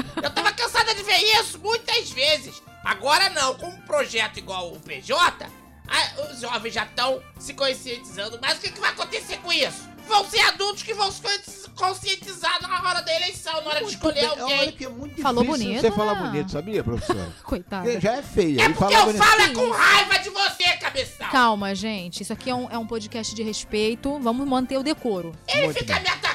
Agora 3.05 3.29
não, 3.29 3.53
com 3.53 3.67
um 3.67 3.77
projeto 3.81 4.37
igual 4.39 4.71
o 4.73 4.79
PJ, 4.79 5.45
a- 5.87 6.21
os 6.31 6.41
jovens 6.41 6.73
já 6.73 6.85
estão 6.85 7.21
se 7.37 7.53
conscientizando. 7.53 8.39
Mas 8.41 8.57
o 8.57 8.61
que, 8.61 8.71
que 8.71 8.79
vai 8.79 8.89
acontecer 8.89 9.37
com 9.37 9.53
isso? 9.53 9.87
Vão 10.07 10.27
ser 10.27 10.39
adultos 10.41 10.81
que 10.81 10.91
vão 10.93 11.11
se 11.11 11.21
consci- 11.21 11.69
conscientizar 11.75 12.59
na 12.63 12.81
hora 12.89 13.01
da 13.01 13.15
eleição, 13.15 13.53
na 13.61 13.69
hora 13.69 13.83
de 13.85 13.91
escolher 13.91 14.27
Olha 14.31 14.41
alguém. 14.41 14.71
que 14.71 14.85
é 14.85 14.89
muito 14.89 15.21
Falou 15.21 15.43
bonito, 15.43 15.81
você 15.81 15.91
falar 15.91 16.15
né? 16.15 16.29
bonito, 16.29 16.51
sabia, 16.51 16.83
professor? 16.83 17.31
Coitada. 17.43 17.83
Porque 17.83 17.99
já 18.01 18.13
é 18.13 18.21
feia. 18.23 18.61
É 18.63 18.69
porque 18.69 18.93
eu 18.95 19.05
bonito. 19.05 19.23
falo 19.23 19.41
é 19.41 19.49
com 19.53 19.69
raiva 19.71 20.17
de 20.19 20.29
você, 20.29 20.63
cabeção. 20.77 21.27
Calma, 21.29 21.75
gente. 21.75 22.21
Isso 22.23 22.33
aqui 22.33 22.49
é 22.49 22.55
um, 22.55 22.69
é 22.71 22.77
um 22.77 22.87
podcast 22.87 23.35
de 23.35 23.43
respeito. 23.43 24.19
Vamos 24.19 24.47
manter 24.47 24.77
o 24.77 24.83
decoro. 24.83 25.31
Ele 25.47 25.65
Muito 25.65 25.77
fica 25.79 25.93
bem. 25.93 26.03
me 26.03 26.09
atacando. 26.09 26.34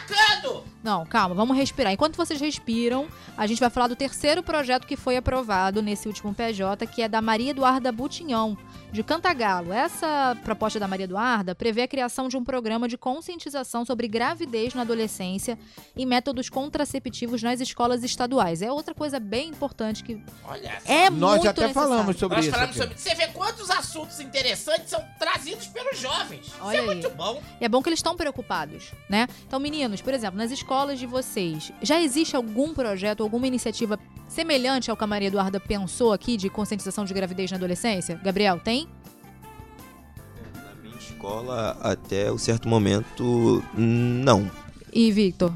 Não, 0.82 1.04
calma, 1.04 1.34
vamos 1.34 1.56
respirar. 1.56 1.92
Enquanto 1.92 2.16
vocês 2.16 2.40
respiram, 2.40 3.06
a 3.37 3.46
gente 3.46 3.60
vai 3.60 3.68
falar 3.68 3.88
do 3.88 3.96
terceiro 3.96 4.42
projeto 4.42 4.87
que 4.87 4.96
foi 4.96 5.16
aprovado 5.16 5.82
nesse 5.82 6.08
último 6.08 6.34
PJ, 6.34 6.87
que 6.87 7.02
é 7.02 7.08
da 7.08 7.20
Maria 7.20 7.50
Eduarda 7.50 7.92
Butinhão, 7.92 8.56
de 8.92 9.02
Cantagalo. 9.02 9.73
Essa 9.73 10.37
proposta 10.44 10.78
da 10.78 10.88
Maria 10.88 11.04
Eduarda 11.04 11.54
prevê 11.54 11.82
a 11.82 11.88
criação 11.88 12.28
de 12.28 12.37
um 12.37 12.44
programa 12.44 12.88
de 12.88 12.99
conscientização 12.99 13.85
sobre 13.85 14.09
gravidez 14.09 14.75
na 14.75 14.82
adolescência 14.82 15.59
e 15.97 16.04
métodos 16.04 16.49
contraceptivos 16.49 17.42
nas 17.42 17.61
escolas 17.61 18.02
estaduais. 18.02 18.62
É 18.62 18.70
outra 18.70 18.94
coisa 18.94 19.20
bem 19.20 19.49
importante 19.49 20.02
que 20.02 20.23
Olha 20.44 20.78
é 20.85 21.09
Nós 21.11 21.37
muito 21.37 21.49
até 21.49 21.62
necessário. 21.62 21.88
falamos 21.90 22.16
sobre 22.16 22.37
Nós 22.37 22.47
isso. 22.47 22.54
falamos 22.54 22.76
sobre. 22.76 22.99
Você 22.99 23.14
vê 23.14 23.26
quantos 23.28 23.70
assuntos 23.70 24.20
interessantes 24.20 24.90
são 24.90 25.04
trazidos 25.18 25.66
pelos 25.68 25.99
jovens. 25.99 26.52
Olha 26.61 26.76
Isso 26.76 26.76
é 26.76 26.80
aí. 26.80 26.87
muito 26.87 27.11
bom. 27.11 27.42
E 27.61 27.64
é 27.64 27.68
bom 27.68 27.82
que 27.82 27.88
eles 27.88 27.99
estão 27.99 28.16
preocupados, 28.16 28.92
né? 29.09 29.26
Então, 29.47 29.61
meninos, 29.61 30.00
por 30.00 30.12
exemplo, 30.14 30.37
nas 30.38 30.50
escolas 30.50 30.99
de 30.99 31.06
vocês, 31.06 31.73
já 31.82 32.00
existe 32.00 32.35
algum 32.35 32.75
projeto, 32.75 33.23
alguma 33.23 33.47
iniciativa 33.47 33.99
semelhante 34.28 34.90
ao 34.90 34.97
que 34.97 35.04
a 35.04 35.06
Maria 35.06 35.28
Eduarda 35.28 35.59
pensou 35.59 36.12
aqui 36.12 36.37
de 36.37 36.49
conscientização 36.49 37.04
de 37.04 37.12
gravidez 37.12 37.50
na 37.50 37.56
adolescência? 37.56 38.20
Gabriel, 38.23 38.61
tem? 38.61 38.79
Na 40.54 40.75
minha 40.82 40.96
escola, 40.96 41.76
até 41.82 42.30
um 42.32 42.38
certo 42.38 42.68
momento, 42.68 43.62
não. 43.76 44.50
E 44.92 45.10
Victor? 45.12 45.52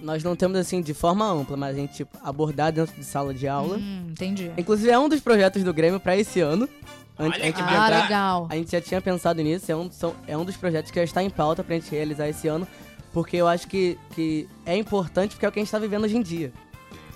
Nós 0.00 0.22
não 0.22 0.36
temos 0.36 0.58
assim 0.58 0.82
de 0.82 0.92
forma 0.92 1.26
ampla, 1.26 1.56
mas 1.56 1.74
a 1.76 1.78
gente 1.80 1.94
tipo, 1.94 2.16
abordar 2.22 2.70
dentro 2.72 2.94
de 2.94 3.04
sala 3.04 3.32
de 3.32 3.48
aula. 3.48 3.78
Hum, 3.78 4.08
entendi. 4.10 4.50
Inclusive 4.58 4.90
é 4.90 4.98
um 4.98 5.08
dos 5.08 5.20
projetos 5.20 5.64
do 5.64 5.72
Grêmio 5.72 5.98
pra 5.98 6.14
esse 6.16 6.40
ano. 6.40 6.68
A 7.16 7.24
gente- 7.24 7.34
Olha 7.36 7.42
a 7.42 7.46
gente 7.46 7.54
que 7.56 7.62
vai 7.62 7.76
Ah, 7.76 7.86
entrar- 7.86 8.02
legal. 8.02 8.46
A 8.50 8.56
gente 8.56 8.70
já 8.72 8.80
tinha 8.82 9.00
pensado 9.00 9.40
nisso, 9.42 9.70
é 9.72 9.76
um, 9.76 9.90
são- 9.90 10.14
é 10.26 10.36
um 10.36 10.44
dos 10.44 10.56
projetos 10.56 10.90
que 10.90 10.98
já 10.98 11.04
está 11.04 11.22
em 11.22 11.30
pauta 11.30 11.64
pra 11.64 11.74
gente 11.76 11.90
realizar 11.90 12.28
esse 12.28 12.46
ano, 12.48 12.66
porque 13.14 13.36
eu 13.36 13.48
acho 13.48 13.66
que, 13.66 13.96
que 14.14 14.46
é 14.66 14.76
importante 14.76 15.30
porque 15.36 15.46
é 15.46 15.48
o 15.48 15.52
que 15.52 15.60
a 15.60 15.62
gente 15.62 15.70
tá 15.72 15.78
vivendo 15.78 16.04
hoje 16.04 16.16
em 16.18 16.22
dia. 16.22 16.52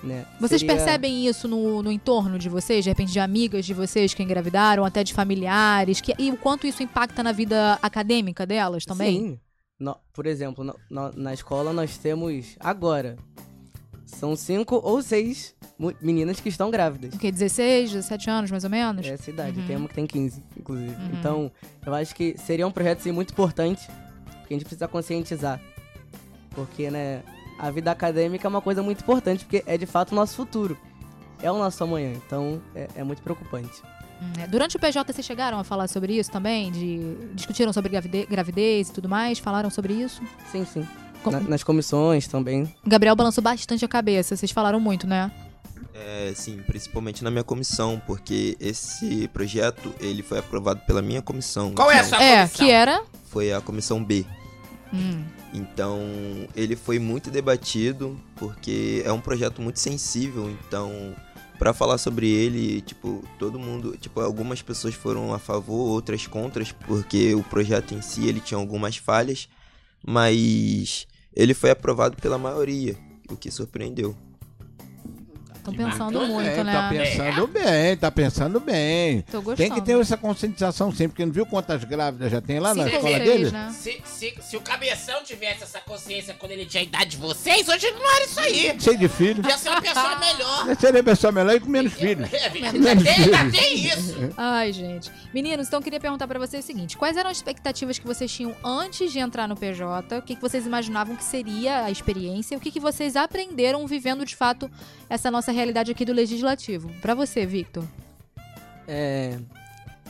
Né? 0.02 0.24
Vocês 0.40 0.60
Seria- 0.60 0.76
percebem 0.76 1.26
isso 1.26 1.48
no, 1.48 1.82
no 1.82 1.90
entorno 1.90 2.38
de 2.38 2.48
vocês, 2.48 2.84
de 2.84 2.90
repente 2.90 3.10
de 3.12 3.18
amigas 3.18 3.66
de 3.66 3.74
vocês 3.74 4.14
que 4.14 4.22
engravidaram, 4.22 4.84
até 4.84 5.02
de 5.02 5.12
familiares, 5.12 6.00
que, 6.00 6.14
e 6.18 6.30
o 6.30 6.36
quanto 6.36 6.66
isso 6.68 6.82
impacta 6.82 7.20
na 7.22 7.32
vida 7.32 7.78
acadêmica 7.82 8.46
delas 8.46 8.84
também? 8.84 9.18
Sim. 9.20 9.40
No- 9.78 9.96
por 10.12 10.26
exemplo, 10.26 10.62
no- 10.62 10.76
no- 10.90 11.12
na 11.16 11.34
escola 11.34 11.72
nós 11.72 11.98
temos 11.98 12.56
agora. 12.60 13.16
São 14.06 14.34
cinco 14.34 14.80
ou 14.82 15.02
seis 15.02 15.54
meninas 16.00 16.40
que 16.40 16.48
estão 16.48 16.70
grávidas. 16.70 17.12
O 17.14 17.18
quê? 17.18 17.30
16, 17.30 17.90
17 17.92 18.30
anos, 18.30 18.50
mais 18.50 18.64
ou 18.64 18.70
menos? 18.70 19.06
É 19.06 19.10
essa 19.10 19.30
idade. 19.30 19.60
Uhum. 19.60 19.66
Tem 19.66 19.76
uma 19.76 19.88
que 19.88 19.94
tem 19.94 20.06
15, 20.06 20.42
inclusive. 20.56 20.90
Uhum. 20.94 21.10
Então, 21.18 21.52
eu 21.84 21.94
acho 21.94 22.14
que 22.14 22.34
seria 22.38 22.66
um 22.66 22.70
projeto 22.70 23.00
sim, 23.00 23.12
muito 23.12 23.32
importante. 23.32 23.86
Porque 24.40 24.54
a 24.54 24.56
gente 24.56 24.64
precisa 24.64 24.88
conscientizar. 24.88 25.60
Porque, 26.50 26.90
né, 26.90 27.22
a 27.58 27.70
vida 27.70 27.90
acadêmica 27.90 28.46
é 28.46 28.50
uma 28.50 28.60
coisa 28.60 28.82
muito 28.82 29.00
importante, 29.02 29.44
porque 29.44 29.62
é 29.66 29.76
de 29.76 29.86
fato 29.86 30.12
o 30.12 30.14
nosso 30.14 30.34
futuro. 30.36 30.76
É 31.42 31.50
o 31.50 31.58
nosso 31.58 31.82
amanhã. 31.84 32.12
Então, 32.26 32.60
é, 32.74 32.88
é 32.96 33.04
muito 33.04 33.22
preocupante. 33.22 33.82
Hum, 34.20 34.32
é. 34.42 34.46
Durante 34.48 34.76
o 34.76 34.80
PJ 34.80 35.12
vocês 35.12 35.24
chegaram 35.26 35.58
a 35.58 35.64
falar 35.64 35.86
sobre 35.88 36.18
isso 36.18 36.30
também? 36.30 36.72
De, 36.72 37.14
discutiram 37.34 37.72
sobre 37.72 37.90
gravide- 37.90 38.26
gravidez 38.26 38.88
e 38.88 38.92
tudo 38.92 39.08
mais? 39.08 39.38
Falaram 39.38 39.70
sobre 39.70 39.92
isso? 39.92 40.20
Sim, 40.50 40.64
sim. 40.64 40.86
Com- 41.22 41.30
Na- 41.30 41.40
nas 41.40 41.62
comissões 41.62 42.26
também. 42.26 42.72
Gabriel 42.86 43.14
balançou 43.14 43.42
bastante 43.42 43.84
a 43.84 43.88
cabeça, 43.88 44.36
vocês 44.36 44.50
falaram 44.50 44.80
muito, 44.80 45.06
né? 45.06 45.30
É, 45.94 46.32
sim, 46.34 46.58
principalmente 46.66 47.24
na 47.24 47.30
minha 47.30 47.42
comissão, 47.44 48.00
porque 48.06 48.56
esse 48.60 49.26
projeto 49.28 49.92
ele 50.00 50.22
foi 50.22 50.38
aprovado 50.38 50.80
pela 50.86 51.02
minha 51.02 51.20
comissão. 51.22 51.72
Qual 51.72 51.90
é 51.90 51.94
a 51.94 52.04
então, 52.04 52.18
sua 52.18 52.22
é, 52.24 52.36
comissão? 52.38 52.66
que 52.66 52.70
era. 52.72 53.02
Foi 53.26 53.52
a 53.52 53.60
comissão 53.60 54.02
B. 54.02 54.24
Hum, 54.92 55.24
Então, 55.52 56.00
ele 56.54 56.76
foi 56.76 56.98
muito 56.98 57.30
debatido, 57.30 58.18
porque 58.36 59.02
é 59.04 59.12
um 59.12 59.20
projeto 59.20 59.60
muito 59.60 59.78
sensível, 59.78 60.50
então, 60.50 61.14
para 61.58 61.72
falar 61.72 61.98
sobre 61.98 62.28
ele, 62.28 62.80
tipo, 62.80 63.24
todo 63.38 63.58
mundo, 63.58 63.96
tipo, 63.98 64.20
algumas 64.20 64.62
pessoas 64.62 64.94
foram 64.94 65.32
a 65.34 65.38
favor, 65.38 65.88
outras 65.88 66.26
contras, 66.26 66.72
porque 66.72 67.34
o 67.34 67.42
projeto 67.42 67.94
em 67.94 68.00
si, 68.00 68.26
ele 68.26 68.40
tinha 68.40 68.58
algumas 68.58 68.96
falhas, 68.96 69.48
mas 70.06 71.06
ele 71.34 71.54
foi 71.54 71.70
aprovado 71.70 72.16
pela 72.16 72.38
maioria, 72.38 72.96
o 73.30 73.36
que 73.36 73.50
surpreendeu. 73.50 74.16
Estão 75.70 75.90
pensando 75.90 76.20
muito, 76.26 76.48
É, 76.48 76.64
né? 76.64 76.72
tá 76.72 76.88
pensando 76.88 77.46
bem, 77.46 77.96
tá 77.96 78.10
pensando 78.10 78.60
bem. 78.60 79.22
Tô 79.22 79.38
gostando. 79.42 79.56
Tem 79.56 79.70
que 79.72 79.80
ter 79.80 79.98
essa 79.98 80.16
conscientização 80.16 80.90
sempre, 80.90 81.08
porque 81.08 81.24
não 81.26 81.32
viu 81.32 81.46
quantas 81.46 81.82
grávidas 81.84 82.30
já 82.30 82.40
tem 82.40 82.58
lá 82.58 82.74
na 82.74 82.86
escola 82.86 83.02
seis, 83.16 83.24
dele? 83.24 83.50
né? 83.50 83.74
Se, 83.76 84.00
se, 84.04 84.34
se 84.40 84.56
o 84.56 84.60
cabeção 84.60 85.22
tivesse 85.24 85.62
essa 85.64 85.80
consciência 85.80 86.34
quando 86.38 86.52
ele 86.52 86.66
tinha 86.66 86.82
a 86.82 86.84
idade 86.84 87.10
de 87.10 87.16
vocês, 87.16 87.68
hoje 87.68 87.90
não 87.90 88.16
era 88.16 88.24
isso 88.24 88.40
aí. 88.40 88.80
Cheio 88.80 88.98
de 88.98 89.08
filhos. 89.08 89.44
Ia 89.48 89.58
ser 89.58 89.68
uma 89.70 89.82
pessoa 89.82 90.18
melhor. 90.18 90.66
Deve 90.66 90.80
ser 90.80 90.96
a 90.96 91.02
pessoa 91.04 91.32
melhor 91.32 91.54
e 91.56 91.60
com 91.60 91.68
menos 91.70 91.92
filhos. 91.92 92.32
É, 92.32 92.46
ainda, 92.46 92.70
tem, 92.72 93.14
ainda 93.24 93.50
tem 93.58 93.74
isso. 93.86 94.16
Ai, 94.36 94.72
gente. 94.72 95.10
Meninos, 95.32 95.66
então 95.68 95.78
eu 95.78 95.82
queria 95.84 96.00
perguntar 96.00 96.26
pra 96.26 96.38
vocês 96.38 96.64
o 96.64 96.66
seguinte: 96.66 96.96
quais 96.96 97.16
eram 97.16 97.30
as 97.30 97.36
expectativas 97.36 97.98
que 97.98 98.06
vocês 98.06 98.30
tinham 98.32 98.54
antes 98.64 99.12
de 99.12 99.18
entrar 99.18 99.46
no 99.48 99.56
PJ? 99.56 100.18
O 100.18 100.22
que, 100.22 100.34
que 100.36 100.40
vocês 100.42 100.66
imaginavam 100.66 101.16
que 101.16 101.24
seria 101.24 101.84
a 101.84 101.90
experiência? 101.90 102.56
O 102.56 102.60
que, 102.60 102.70
que 102.70 102.80
vocês 102.80 103.16
aprenderam 103.16 103.86
vivendo 103.86 104.24
de 104.24 104.34
fato 104.36 104.70
essa 105.08 105.30
nossa 105.30 105.50
realidade 105.58 105.90
aqui 105.90 106.04
do 106.04 106.12
legislativo? 106.12 106.90
Pra 107.02 107.14
você, 107.14 107.44
Victor. 107.44 107.84
É, 108.86 109.38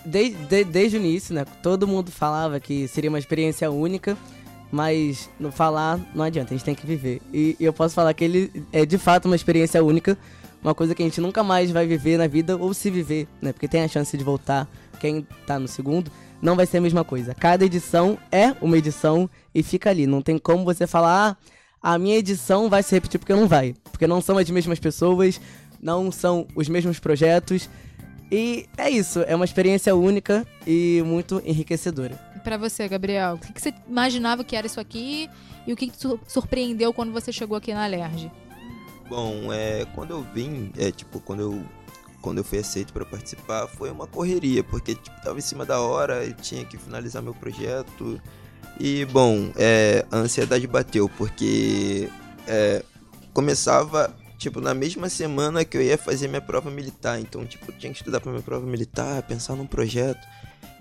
desde, 0.05 0.37
de- 0.47 0.65
desde 0.65 0.97
o 0.97 1.01
início, 1.01 1.35
né? 1.35 1.45
Todo 1.63 1.87
mundo 1.89 2.11
falava 2.11 2.61
que 2.61 2.87
seria 2.89 3.11
uma 3.11 3.19
experiência 3.19 3.71
única, 3.71 4.17
mas 4.71 5.29
no 5.41 5.51
falar 5.51 5.99
não 6.15 6.25
adianta, 6.25 6.53
a 6.53 6.57
gente 6.57 6.65
tem 6.65 6.75
que 6.75 6.87
viver. 6.87 7.21
E, 7.33 7.57
e 7.59 7.65
eu 7.65 7.73
posso 7.73 7.95
falar 7.95 8.13
que 8.15 8.25
ele 8.25 8.65
é 8.73 8.85
de 8.87 8.99
fato 8.99 9.27
uma 9.27 9.37
experiência 9.37 9.83
única, 9.83 10.17
uma 10.63 10.75
coisa 10.75 10.95
que 10.95 11.03
a 11.03 11.07
gente 11.07 11.21
nunca 11.21 11.43
mais 11.43 11.71
vai 11.71 11.87
viver 11.87 12.19
na 12.19 12.27
vida, 12.27 12.57
ou 12.57 12.73
se 12.75 12.91
viver, 12.91 13.27
né? 13.41 13.53
Porque 13.53 13.67
tem 13.69 13.83
a 13.83 13.89
chance 13.89 14.17
de 14.17 14.23
voltar. 14.25 14.69
Quem 15.01 15.27
tá 15.47 15.59
no 15.59 15.69
segundo, 15.69 16.11
não 16.43 16.57
vai 16.57 16.67
ser 16.67 16.79
a 16.79 16.81
mesma 16.81 17.05
coisa. 17.05 17.35
Cada 17.35 17.65
edição 17.65 18.19
é 18.31 18.55
uma 18.61 18.77
edição 18.77 19.29
e 19.55 19.63
fica 19.63 19.91
ali. 19.91 20.07
Não 20.07 20.21
tem 20.21 20.37
como 20.39 20.65
você 20.65 20.87
falar, 20.87 21.31
ah, 21.31 21.37
a 21.83 21.99
minha 21.99 22.17
edição 22.17 22.69
vai 22.69 22.83
se 22.83 22.95
repetir, 22.95 23.19
porque 23.19 23.35
não 23.35 23.47
vai. 23.49 23.75
Porque 23.91 24.07
não 24.07 24.21
são 24.21 24.39
as 24.39 24.49
mesmas 24.51 24.79
pessoas, 24.79 25.41
não 25.81 26.11
são 26.11 26.47
os 26.55 26.69
mesmos 26.69 26.99
projetos. 26.99 27.69
E 28.31 28.67
é 28.77 28.91
isso, 28.91 29.21
é 29.21 29.35
uma 29.35 29.45
experiência 29.45 29.95
única 29.95 30.47
e 30.67 31.03
muito 31.07 31.41
enriquecedora. 31.45 32.17
Pra 32.45 32.57
você, 32.57 32.87
Gabriel, 32.87 33.35
o 33.35 33.39
que, 33.39 33.61
você 33.61 33.73
imaginava 33.89 34.45
que 34.45 34.55
era 34.55 34.67
isso 34.67 34.81
aqui 34.81 35.29
e 35.67 35.73
o 35.73 35.77
que, 35.77 35.89
te 35.91 35.99
sur- 35.99 36.21
surpreendeu 36.27 36.93
quando 36.93 37.13
você 37.13 37.33
chegou 37.33 37.57
aqui 37.57 37.73
na 37.73 37.85
Alerj? 37.85 38.31
Bom, 39.09 39.53
é, 39.53 39.87
quando 39.95 40.11
eu 40.11 40.23
vim, 40.35 40.71
é 40.77 40.91
tipo, 40.91 41.21
quando 41.21 41.41
eu 41.41 41.63
quando 42.21 42.39
eu 42.39 42.45
fui 42.45 42.59
aceito 42.59 42.93
para 42.93 43.05
participar, 43.05 43.69
foi 43.69 43.91
uma 43.93 44.07
correria, 44.07 44.65
porque 44.65 44.95
tipo, 44.97 45.23
tava 45.23 45.39
em 45.39 45.41
cima 45.41 45.65
da 45.65 45.81
hora, 45.81 46.25
eu 46.25 46.35
tinha 46.35 46.65
que 46.65 46.77
finalizar 46.77 47.23
meu 47.23 47.33
projeto. 47.33 48.21
E 48.79 49.05
bom, 49.07 49.51
é, 49.57 50.05
a 50.11 50.19
ansiedade 50.19 50.67
bateu, 50.67 51.09
porque 51.09 52.09
é, 52.47 52.83
começava 53.33 54.15
tipo 54.39 54.61
na 54.61 54.73
mesma 54.73 55.09
semana 55.09 55.65
que 55.65 55.77
eu 55.77 55.83
ia 55.83 55.99
fazer 55.99 56.29
minha 56.29 56.41
prova 56.41 56.71
militar, 56.71 57.21
então 57.21 57.45
tipo, 57.45 57.73
tinha 57.73 57.93
que 57.93 57.99
estudar 57.99 58.21
para 58.21 58.31
minha 58.31 58.43
prova 58.43 58.65
militar, 58.65 59.23
pensar 59.23 59.57
num 59.57 59.67
projeto. 59.67 60.25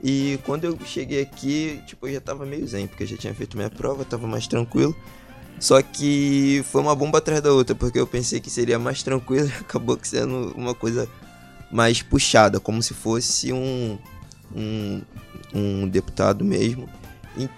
E 0.04 0.40
quando 0.46 0.66
eu 0.66 0.78
cheguei 0.86 1.22
aqui, 1.22 1.82
tipo, 1.88 2.08
eu 2.08 2.14
já 2.14 2.22
tava 2.22 2.46
meio 2.46 2.68
zen, 2.68 2.86
porque 2.86 3.04
eu 3.04 3.08
já 3.08 3.18
tinha 3.18 3.34
feito 3.34 3.58
minha 3.58 3.70
prova, 3.70 4.06
tava 4.06 4.28
mais 4.28 4.46
tranquilo. 4.46 4.96
Só 5.60 5.82
que 5.82 6.64
foi 6.72 6.82
uma 6.82 6.96
bomba 6.96 7.18
atrás 7.18 7.42
da 7.42 7.52
outra, 7.52 7.76
porque 7.76 8.00
eu 8.00 8.06
pensei 8.06 8.40
que 8.40 8.50
seria 8.50 8.78
mais 8.78 9.02
tranquilo 9.02 9.48
e 9.48 9.54
acabou 9.60 9.98
sendo 10.04 10.54
uma 10.56 10.76
coisa 10.76 11.10
mais 11.72 12.02
puxada, 12.02 12.60
como 12.60 12.82
se 12.82 12.94
fosse 12.94 13.52
um, 13.52 13.98
um, 14.56 15.02
um 15.54 15.88
deputado 15.88 16.46
mesmo. 16.46 16.88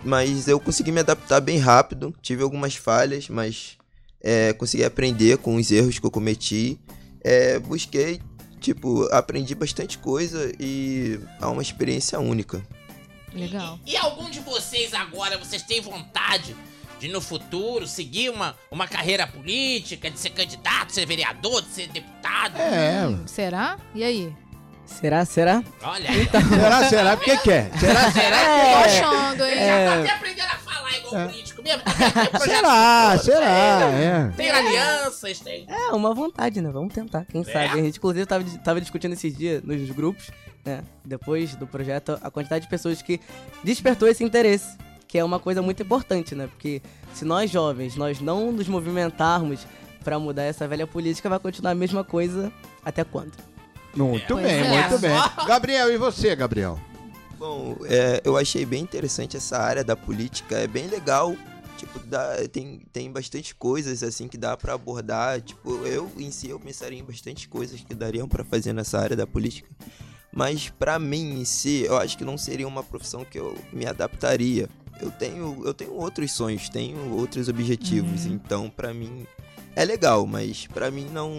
Mas 0.03 0.48
eu 0.48 0.59
consegui 0.59 0.91
me 0.91 1.00
adaptar 1.00 1.39
bem 1.39 1.57
rápido, 1.57 2.13
tive 2.21 2.43
algumas 2.43 2.75
falhas, 2.75 3.29
mas 3.29 3.77
é, 4.21 4.53
consegui 4.53 4.83
aprender 4.83 5.38
com 5.38 5.55
os 5.55 5.71
erros 5.71 6.00
que 6.00 6.05
eu 6.05 6.12
cometi. 6.12 6.79
É, 7.21 7.59
busquei, 7.59 8.21
tipo, 8.59 9.03
aprendi 9.12 9.55
bastante 9.55 9.98
coisa 9.98 10.51
e 10.59 11.19
é 11.41 11.45
uma 11.45 11.62
experiência 11.62 12.19
única. 12.19 12.62
Legal. 13.33 13.79
E, 13.86 13.93
e 13.93 13.98
algum 13.98 14.29
de 14.29 14.39
vocês 14.39 14.93
agora, 14.93 15.38
vocês 15.38 15.63
têm 15.63 15.81
vontade 15.81 16.55
de 17.00 17.07
no 17.07 17.21
futuro 17.21 17.88
seguir 17.88 18.29
uma, 18.29 18.55
uma 18.69 18.88
carreira 18.88 19.25
política, 19.25 20.12
de 20.12 20.19
ser 20.19 20.31
candidato, 20.31 20.88
de 20.88 20.93
ser 20.93 21.05
vereador, 21.05 21.62
de 21.62 21.69
ser 21.69 21.88
deputado? 21.88 22.57
É. 22.57 23.07
Hum, 23.07 23.25
será? 23.25 23.79
E 23.95 24.03
aí? 24.03 24.33
Será? 24.89 25.24
Será? 25.25 25.63
Olha 25.84 26.10
aí. 26.10 26.27
Será, 26.29 26.89
será? 26.89 27.13
O 27.13 27.17
que 27.17 27.38
que 27.39 27.51
é? 27.51 27.72
Será, 27.79 28.12
será? 28.12 28.38
Tô 28.38 28.51
É. 28.51 28.84
achando, 28.84 29.46
hein? 29.46 29.55
Já 29.55 29.86
tá 29.86 30.00
até 30.01 30.12
aprendendo 30.12 30.46
a 30.48 30.58
falar 30.58 30.98
igual 30.98 31.27
político 31.29 31.62
mesmo. 31.63 31.81
Projeto 32.31 32.43
Será, 32.43 33.17
será? 33.17 33.79
Tem, 33.79 34.05
É. 34.05 34.34
tem 34.36 34.50
alianças, 34.51 35.39
tem. 35.39 35.65
É 35.69 35.91
uma 35.93 36.13
vontade, 36.13 36.62
né? 36.62 36.69
Vamos 36.72 36.93
tentar, 36.93 37.25
quem 37.25 37.43
sabe. 37.43 37.58
A 37.79 37.84
gente, 37.84 37.98
inclusive, 37.98 38.25
tava, 38.25 38.43
tava 38.63 38.81
discutindo 38.81 39.13
esses 39.13 39.36
dias 39.38 39.63
nos 39.63 39.89
grupos, 39.91 40.31
né? 40.65 40.81
Depois 41.05 41.55
do 41.55 41.65
projeto, 41.67 42.17
a 42.22 42.29
quantidade 42.31 42.65
de 42.65 42.69
pessoas 42.69 43.01
que 43.01 43.19
despertou 43.63 44.08
esse 44.08 44.24
interesse. 44.24 44.77
Que 45.08 45.17
é 45.17 45.24
uma 45.24 45.39
coisa 45.39 45.60
muito 45.62 45.81
importante, 45.81 46.36
né? 46.36 46.46
Porque 46.48 46.81
se 47.15 47.25
nós 47.25 47.50
jovens, 47.50 47.96
nós 47.96 48.19
não 48.22 48.51
nos 48.51 48.67
movimentarmos 48.67 49.65
pra 50.03 50.19
mudar 50.19 50.43
essa 50.43 50.67
velha 50.67 50.86
política, 50.86 51.27
vai 51.27 51.39
continuar 51.39 51.72
a 51.72 51.75
mesma 51.75 52.03
coisa 52.03 52.51
até 52.86 53.03
quando? 53.03 53.31
Muito 53.96 54.27
Pois 54.27 54.43
bem, 54.46 54.62
é. 54.62 54.81
muito 54.88 55.00
bem. 55.00 55.12
Gabriel, 55.48 55.91
e 55.91 55.98
você, 55.98 56.36
Gabriel? 56.36 56.79
Bom, 57.38 57.77
é, 57.86 58.22
eu 58.24 58.38
achei 58.38 58.66
bem 58.66 58.81
interessante 58.83 59.37
essa 59.37 59.57
área 59.57 59.83
da 59.83 59.96
política, 59.96 60.55
é 60.57 60.68
bem 60.68 60.87
legal. 60.87 61.35
Tipo, 61.77 61.98
dá, 62.00 62.35
tem, 62.51 62.81
tem 62.92 63.09
bastante 63.09 63.55
coisas 63.55 64.03
assim 64.03 64.27
que 64.27 64.37
dá 64.37 64.57
pra 64.57 64.74
abordar. 64.74 65.40
Tipo, 65.42 65.85
eu 65.87 66.11
em 66.18 66.29
si 66.29 66.50
eu 66.50 66.59
pensaria 66.59 67.00
em 67.00 67.03
bastante 67.03 67.48
coisas 67.48 67.79
que 67.81 67.96
dariam 67.96 68.27
pra 68.27 68.44
fazer 68.44 68.74
nessa 68.74 69.00
área 69.00 69.16
da 69.16 69.25
política. 69.25 69.70
Mas 70.31 70.70
pra 70.70 71.00
mim 71.00 71.40
em 71.40 71.46
si, 71.46 71.83
eu 71.85 71.98
acho 71.98 72.18
que 72.18 72.25
não 72.25 72.37
seria 72.37 72.68
uma 72.68 72.83
profissão 72.83 73.24
que 73.24 73.40
eu 73.40 73.57
me 73.72 73.85
adaptaria. 73.85 74.68
Eu 75.01 75.09
tenho, 75.09 75.61
eu 75.66 75.74
tenho 75.74 75.94
outros 75.94 76.33
sonhos, 76.33 76.68
tenho 76.68 77.14
outros 77.16 77.48
objetivos, 77.48 78.25
então 78.25 78.70
pra 78.70 78.94
mim 78.94 79.25
é 79.74 79.85
legal, 79.85 80.27
mas 80.27 80.68
pra 80.68 80.92
mim 80.92 81.07
não 81.14 81.31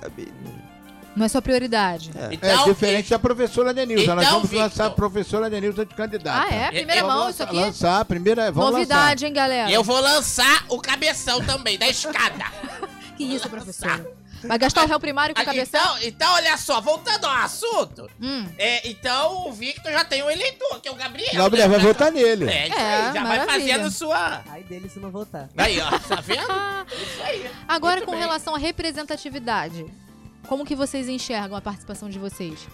cabe, 0.00 0.26
não- 0.42 0.77
Não 1.18 1.26
é 1.26 1.28
sua 1.28 1.42
prioridade. 1.42 2.10
é. 2.16 2.24
É 2.26 2.28
Então, 2.34 2.64
diferente 2.64 3.10
da 3.10 3.18
professora 3.18 3.74
Denilza. 3.74 4.14
Nós 4.14 4.24
então, 4.26 4.40
vamos 4.40 4.52
lançar 4.52 4.84
a 4.84 4.88
Victor. 4.88 5.10
professora 5.10 5.50
Denilza 5.50 5.84
de 5.84 5.94
candidata. 5.94 6.46
Ah, 6.48 6.54
é? 6.54 6.68
Primeira 6.70 7.00
Eu 7.00 7.06
mão 7.08 7.28
isso 7.28 7.40
lançar- 7.40 7.44
aqui? 7.44 7.56
Lançar, 7.56 8.00
a 8.00 8.04
primeira. 8.04 8.52
Vamos 8.52 8.70
Novidade, 8.72 9.26
hein, 9.26 9.32
galera? 9.32 9.70
Eu 9.70 9.82
vou 9.82 10.00
lançar 10.00 10.64
o 10.68 10.80
cabeção 10.80 11.44
também, 11.44 11.76
da 11.76 11.88
escada. 11.88 12.44
Que 13.18 13.24
isso, 13.24 13.48
professora? 13.50 14.06
Vai 14.44 14.56
gastar 14.56 14.84
o 14.84 14.86
réu 14.86 15.00
primário 15.00 15.34
com 15.34 15.42
o 15.42 15.44
cabeção? 15.44 15.80
Então, 15.96 15.98
então, 16.08 16.32
olha 16.34 16.56
só, 16.56 16.80
voltando 16.80 17.24
ao 17.24 17.32
assunto. 17.38 18.08
Hum. 18.22 18.46
É, 18.56 18.88
então 18.88 19.48
o 19.48 19.52
Victor 19.52 19.90
já 19.90 20.04
tem 20.04 20.22
um 20.22 20.30
eleitor, 20.30 20.80
que 20.80 20.86
é 20.88 20.92
o 20.92 20.94
Gabriel. 20.94 21.26
lançar. 21.26 21.42
Gabriel 21.42 21.68
né? 21.68 21.76
vai 21.78 21.84
votar 21.84 22.12
nele. 22.12 22.48
É, 22.48 22.68
isso 22.68 22.78
É, 22.78 22.94
aí, 22.94 23.02
já 23.12 23.12
vai 23.24 23.38
maravilha. 23.38 23.74
fazendo 23.74 23.90
sua. 23.90 24.42
Ai 24.48 24.62
dele 24.62 24.88
se 24.88 25.00
não 25.00 25.10
voltar. 25.10 25.48
Aí, 25.56 25.80
ó, 25.80 25.90
tá 25.98 26.20
vendo? 26.20 26.46
Isso 26.94 27.22
aí. 27.24 27.50
agora, 27.66 27.96
Muito 27.96 28.06
com 28.06 28.12
bem. 28.12 28.20
relação 28.20 28.54
à 28.54 28.58
representatividade, 28.58 29.84
como 30.48 30.64
que 30.64 30.74
vocês 30.74 31.08
enxergam 31.08 31.56
a 31.56 31.60
participação 31.60 32.08
de 32.08 32.18
vocês? 32.18 32.66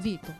Vitor. 0.00 0.34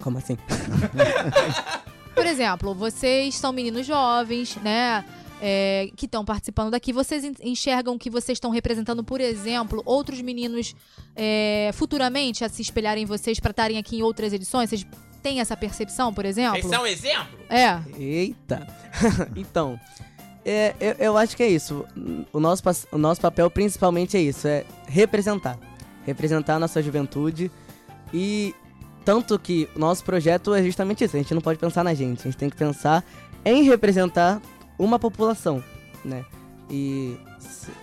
Como 0.00 0.18
assim? 0.18 0.36
Por 2.14 2.26
exemplo, 2.26 2.74
vocês 2.74 3.34
são 3.34 3.52
meninos 3.52 3.86
jovens, 3.86 4.56
né? 4.56 5.04
é, 5.46 5.90
que 5.94 6.06
estão 6.06 6.24
participando 6.24 6.70
daqui. 6.70 6.90
Vocês 6.90 7.22
en- 7.22 7.34
enxergam 7.42 7.98
que 7.98 8.08
vocês 8.08 8.36
estão 8.36 8.50
representando, 8.50 9.04
por 9.04 9.20
exemplo, 9.20 9.82
outros 9.84 10.22
meninos 10.22 10.74
é, 11.14 11.70
futuramente 11.74 12.44
a 12.44 12.48
se 12.48 12.62
espelharem 12.62 13.02
em 13.02 13.06
vocês 13.06 13.38
para 13.38 13.50
estarem 13.50 13.76
aqui 13.76 13.98
em 13.98 14.02
outras 14.02 14.32
edições? 14.32 14.70
Vocês 14.70 14.86
têm 15.22 15.40
essa 15.40 15.54
percepção, 15.54 16.14
por 16.14 16.24
exemplo? 16.24 16.62
Vocês 16.62 16.72
são 16.74 16.82
um 16.82 16.86
exemplo? 16.86 17.38
É. 17.50 17.78
Eita! 17.98 18.66
então, 19.36 19.78
é, 20.44 20.74
eu, 20.80 20.92
eu 20.98 21.16
acho 21.16 21.36
que 21.36 21.42
é 21.42 21.48
isso. 21.48 21.84
O 22.32 22.38
nosso, 22.40 22.62
o 22.92 22.98
nosso 22.98 23.20
papel 23.20 23.50
principalmente 23.50 24.16
é 24.16 24.20
isso, 24.20 24.46
é 24.46 24.64
representar. 24.86 25.58
Representar 26.06 26.56
a 26.56 26.58
nossa 26.58 26.82
juventude 26.82 27.50
e 28.12 28.54
tanto 29.04 29.38
que 29.38 29.68
o 29.74 29.78
nosso 29.78 30.04
projeto 30.04 30.54
é 30.54 30.62
justamente 30.62 31.04
isso. 31.04 31.16
A 31.16 31.18
gente 31.18 31.34
não 31.34 31.40
pode 31.42 31.58
pensar 31.58 31.82
na 31.84 31.94
gente, 31.94 32.20
a 32.20 32.24
gente 32.24 32.36
tem 32.36 32.50
que 32.50 32.56
pensar 32.56 33.04
em 33.44 33.62
representar 33.64 34.40
uma 34.78 34.98
população, 34.98 35.62
né? 36.04 36.24
E 36.70 37.16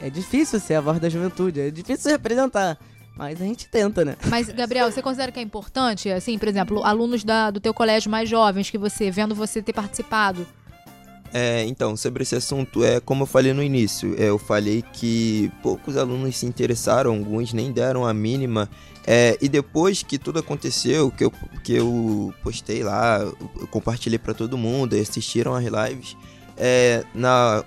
é 0.02 0.10
difícil 0.10 0.60
ser 0.60 0.76
a 0.76 0.82
voz 0.82 1.00
da 1.00 1.08
juventude, 1.10 1.60
é 1.60 1.69
difícil 1.69 2.10
representar, 2.12 2.78
mas 3.15 3.39
a 3.39 3.45
gente 3.45 3.67
tenta, 3.67 4.04
né? 4.04 4.15
Mas, 4.28 4.50
Gabriel, 4.50 4.91
você 4.91 5.02
considera 5.02 5.32
que 5.32 5.39
é 5.39 5.43
importante, 5.43 6.10
assim, 6.10 6.38
por 6.39 6.47
exemplo, 6.47 6.84
alunos 6.84 7.24
da- 7.24 7.52
do 7.52 7.60
teu 7.60 7.74
colégio 7.74 8.10
mais 8.10 8.28
jovens 8.28 8.69
que 8.71 8.78
você, 8.78 9.12
vendo 9.12 9.36
você 9.36 9.62
ter 9.62 9.74
participado, 9.74 10.47
É, 11.34 11.63
então, 11.63 11.96
sobre 11.96 12.24
esse 12.24 12.36
assunto, 12.36 12.84
é 12.84 13.00
como 13.00 13.24
eu 13.24 13.28
falei 13.28 13.54
no 13.54 13.63
início, 13.63 14.15
é, 14.20 14.30
eu 14.30 14.38
falei 14.38 14.82
que 14.94 15.50
poucos 15.63 15.96
alunos 15.96 16.36
se 16.36 16.46
interessaram, 16.46 17.12
alguns 17.12 17.54
nem 17.54 17.72
deram 17.72 18.06
a 18.06 18.13
mínima. 18.13 18.70
é, 19.08 19.38
e 19.41 19.48
depois 19.48 20.04
que 20.04 20.17
tudo 20.17 20.39
aconteceu, 20.39 21.10
que 21.10 21.24
eu, 21.24 21.32
que 21.63 21.74
eu 21.74 22.34
postei 22.44 22.84
lá, 22.84 23.20
eu 23.20 23.67
compartilhei 23.67 24.20
pra 24.20 24.34
todo 24.34 24.58
mundo, 24.58 24.96
assistiram 24.96 25.56
as 25.56 25.63
lives, 25.63 26.17
é, 26.58 27.04
na, 27.15 27.63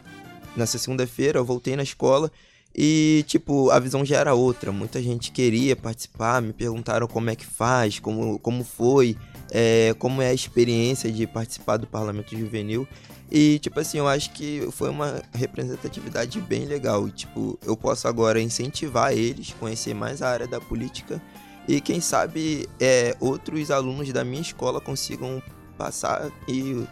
nessa 0.57 0.79
segunda-feira 0.79 1.39
eu 1.39 1.45
voltei 1.45 1.75
na 1.75 1.83
escola 1.83 2.31
e, 2.77 3.25
tipo, 3.29 3.71
a 3.71 3.79
visão 3.79 4.05
já 4.05 4.19
era 4.19 4.35
outra. 4.35 4.73
Muita 4.73 5.01
gente 5.01 5.31
queria 5.31 5.77
participar, 5.77 6.43
me 6.43 6.53
perguntaram 6.53 7.07
como 7.07 7.31
é 7.31 7.37
que 7.37 7.47
faz, 7.47 8.01
como, 8.01 8.39
como 8.41 8.65
foi, 8.65 9.17
é, 9.55 9.95
como 9.99 10.21
é 10.21 10.29
a 10.29 10.35
experiência 10.35 11.11
de 11.11 11.27
participar 11.27 11.77
do 11.79 11.87
Parlamento 11.87 12.37
Juvenil. 12.37 12.87
E, 13.31 13.59
tipo 13.61 13.81
assim, 13.81 13.99
eu 13.99 14.07
acho 14.07 14.31
que 14.33 14.69
foi 14.73 14.91
uma 14.91 15.23
representatividade 15.33 16.41
bem 16.41 16.67
legal. 16.67 17.09
E, 17.09 17.13
tipo, 17.13 17.59
eu 17.65 17.77
posso 17.77 18.07
agora 18.07 18.41
incentivar 18.41 19.13
eles, 19.13 19.55
conhecer 19.59 19.95
mais 19.95 20.21
a 20.21 20.29
área 20.29 20.47
da 20.47 20.61
política. 20.61 21.23
E 21.67 21.81
quem 21.81 22.01
sabe 22.01 22.69
é, 22.79 23.17
outros 23.21 23.71
alunos 23.71 24.13
da 24.13 24.25
minha 24.25 24.43
escola 24.43 24.81
consigam 24.81 25.43
passar 25.79 26.31
e 26.47 26.85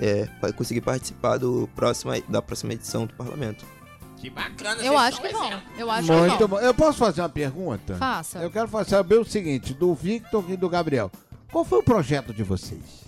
é, 0.00 0.26
conseguir 0.52 0.80
participar 0.80 1.36
do 1.36 1.68
próximo, 1.76 2.12
da 2.28 2.40
próxima 2.40 2.72
edição 2.72 3.04
do 3.04 3.12
parlamento. 3.14 3.64
Que 4.16 4.30
bacana, 4.30 4.80
eu 4.82 4.94
vocês 4.94 5.00
acho 5.02 5.20
que 5.20 5.28
vão. 5.28 5.46
exemplo. 5.46 5.62
Eu 5.78 5.90
acho 5.90 6.06
que 6.08 6.12
Muito 6.16 6.38
vão. 6.38 6.48
bom. 6.48 6.58
Eu 6.60 6.72
posso 6.72 6.98
fazer 6.98 7.20
uma 7.20 7.28
pergunta? 7.28 7.96
Faça. 7.96 8.38
Eu 8.38 8.50
quero 8.50 8.66
fa- 8.66 8.82
saber 8.82 9.16
o 9.18 9.24
seguinte, 9.26 9.74
do 9.74 9.94
Victor 9.94 10.42
e 10.48 10.56
do 10.56 10.68
Gabriel. 10.70 11.12
Qual 11.50 11.64
foi 11.64 11.78
o 11.78 11.82
projeto 11.82 12.32
de 12.34 12.42
vocês? 12.42 13.04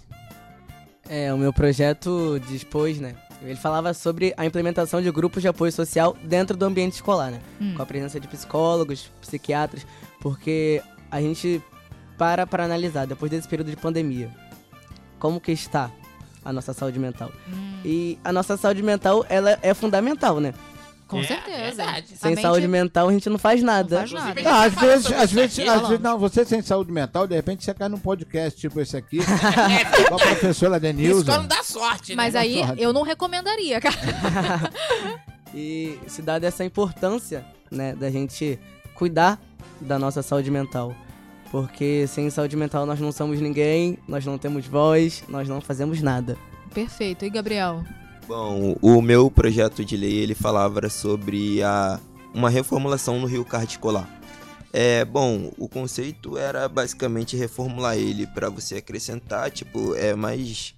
É, 1.08 1.32
o 1.32 1.38
meu 1.38 1.52
projeto 1.52 2.40
dispôs, 2.48 2.98
né? 3.00 3.14
Ele 3.42 3.56
falava 3.56 3.94
sobre 3.94 4.34
a 4.36 4.44
implementação 4.44 5.00
de 5.00 5.10
grupos 5.10 5.42
de 5.42 5.48
apoio 5.48 5.70
social 5.70 6.16
dentro 6.24 6.56
do 6.56 6.64
ambiente 6.64 6.94
escolar, 6.94 7.30
né? 7.30 7.40
Hum. 7.60 7.74
Com 7.76 7.82
a 7.82 7.86
presença 7.86 8.18
de 8.18 8.26
psicólogos, 8.26 9.10
psiquiatras, 9.20 9.86
porque 10.20 10.82
a 11.10 11.20
gente 11.20 11.62
para 12.16 12.46
para 12.46 12.64
analisar, 12.64 13.06
depois 13.06 13.30
desse 13.30 13.46
período 13.46 13.70
de 13.70 13.76
pandemia, 13.76 14.28
como 15.20 15.40
que 15.40 15.52
está 15.52 15.90
a 16.44 16.52
nossa 16.52 16.72
saúde 16.72 16.98
mental. 16.98 17.30
Hum, 17.48 17.80
E 17.84 18.18
a 18.24 18.32
nossa 18.32 18.56
saúde 18.56 18.82
mental, 18.82 19.24
ela 19.28 19.58
é 19.62 19.72
fundamental, 19.72 20.40
né? 20.40 20.52
Com 21.08 21.18
É, 21.20 21.24
certeza. 21.24 21.56
verdade. 21.84 22.06
A 22.14 22.16
Sem 22.16 22.30
mente 22.30 22.42
saúde 22.42 22.68
mental 22.68 23.08
a 23.08 23.12
gente 23.12 23.28
não 23.30 23.38
faz 23.38 23.62
não 23.62 23.72
nada. 23.72 23.96
faz 24.06 24.12
nada. 24.12 24.42
Ah, 24.44 24.62
às 24.64 24.74
vezes, 24.74 25.06
às 25.12 25.24
isso 25.24 25.34
vezes, 25.34 25.68
às 25.68 25.80
vezes, 25.88 26.00
não, 26.00 26.18
você 26.18 26.44
sem 26.44 26.62
saúde 26.62 26.92
mental, 26.92 27.26
de 27.26 27.34
repente 27.34 27.64
você 27.64 27.72
cai 27.74 27.88
num 27.88 27.98
podcast 27.98 28.60
tipo 28.60 28.78
esse 28.80 28.96
aqui, 28.96 29.18
É, 29.24 30.06
com 30.08 30.14
a 30.14 30.18
professora 30.18 30.76
Isso 30.76 30.80
Denilson. 30.82 31.24
quando 31.24 31.48
dá 31.48 31.62
sorte, 31.64 32.14
Mas 32.14 32.34
né? 32.34 32.40
aí 32.40 32.58
sorte. 32.58 32.82
eu 32.82 32.92
não 32.92 33.02
recomendaria, 33.02 33.80
cara. 33.80 33.96
E 35.54 35.98
se 36.06 36.20
dá 36.20 36.38
dessa 36.38 36.62
importância, 36.62 37.42
né, 37.70 37.94
da 37.94 38.10
gente 38.10 38.58
cuidar 38.94 39.40
da 39.80 39.98
nossa 39.98 40.22
saúde 40.22 40.50
mental. 40.50 40.94
Porque 41.50 42.06
sem 42.06 42.28
saúde 42.28 42.54
mental 42.54 42.84
nós 42.84 43.00
não 43.00 43.10
somos 43.10 43.40
ninguém, 43.40 43.96
nós 44.06 44.26
não 44.26 44.36
temos 44.36 44.66
voz, 44.66 45.24
nós 45.26 45.48
não 45.48 45.60
fazemos 45.62 46.02
nada. 46.02 46.36
Perfeito. 46.74 47.24
E 47.24 47.30
Gabriel? 47.30 47.82
Bom, 48.28 48.76
o 48.82 49.00
meu 49.00 49.30
projeto 49.30 49.82
de 49.82 49.96
lei 49.96 50.18
ele 50.18 50.34
falava 50.34 50.86
sobre 50.90 51.62
a, 51.62 51.98
uma 52.34 52.50
reformulação 52.50 53.18
no 53.18 53.26
Rio 53.26 53.42
Card 53.42 53.72
escolar. 53.72 54.06
É, 54.70 55.02
bom, 55.02 55.50
o 55.56 55.66
conceito 55.66 56.36
era 56.36 56.68
basicamente 56.68 57.38
reformular 57.38 57.96
ele 57.96 58.26
para 58.26 58.50
você 58.50 58.76
acrescentar, 58.76 59.50
tipo, 59.50 59.94
é 59.94 60.14
mais 60.14 60.74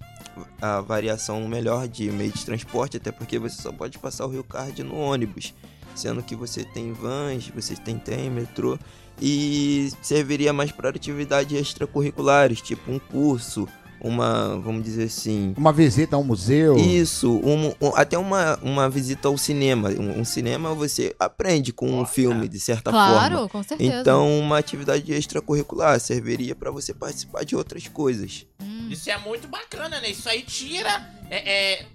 a 0.61 0.79
variação 0.79 1.45
melhor 1.45 1.89
de 1.89 2.09
meio 2.09 2.31
de 2.31 2.45
transporte, 2.45 2.95
até 2.95 3.11
porque 3.11 3.37
você 3.37 3.61
só 3.61 3.73
pode 3.73 3.99
passar 3.99 4.25
o 4.27 4.29
Rio 4.29 4.45
Card 4.45 4.81
no 4.81 4.95
ônibus, 4.95 5.53
sendo 5.93 6.23
que 6.23 6.37
você 6.37 6.63
tem 6.63 6.93
vans, 6.93 7.51
você 7.53 7.75
tem 7.75 7.99
trem, 7.99 8.29
metrô, 8.29 8.79
e 9.21 9.91
serviria 10.01 10.53
mais 10.53 10.71
para 10.71 10.87
atividades 10.87 11.59
extracurriculares, 11.59 12.61
tipo 12.61 12.89
um 12.89 12.97
curso, 12.97 13.67
uma, 14.03 14.57
vamos 14.59 14.83
dizer 14.83 15.03
assim, 15.03 15.53
Uma 15.57 15.71
visita 15.71 16.15
a 16.15 16.19
um 16.19 16.23
museu. 16.23 16.75
isso, 16.77 17.31
um- 17.43 17.67
um- 17.81 17.95
até 17.95 18.17
uma, 18.17 18.57
uma 18.61 18.89
visita 18.89 19.27
ao 19.27 19.37
cinema. 19.37 19.89
Um, 19.89 20.21
um 20.21 20.25
cinema 20.25 20.73
você 20.73 21.15
aprende 21.19 21.71
com 21.71 21.89
um 21.99 22.05
filme, 22.05 22.47
de 22.47 22.59
certa 22.59 22.89
claro, 22.91 23.33
forma. 23.35 23.49
com 23.49 23.63
certeza. 23.63 24.01
Então, 24.01 24.39
uma 24.39 24.57
atividade 24.57 25.11
extracurricular 25.13 25.99
serviria 25.99 26.55
para 26.55 26.71
você 26.71 26.93
participar 26.93 27.43
de 27.45 27.55
outras 27.55 27.87
coisas. 27.87 28.45
Hum, 28.61 28.70
Isso 28.91 29.09
é 29.09 29.17
muito 29.17 29.47
bacana, 29.47 29.99
né? 30.01 30.09
Isso 30.09 30.27
aí 30.27 30.41
tira, 30.41 31.09
é, 31.29 31.79
é, 31.81 31.85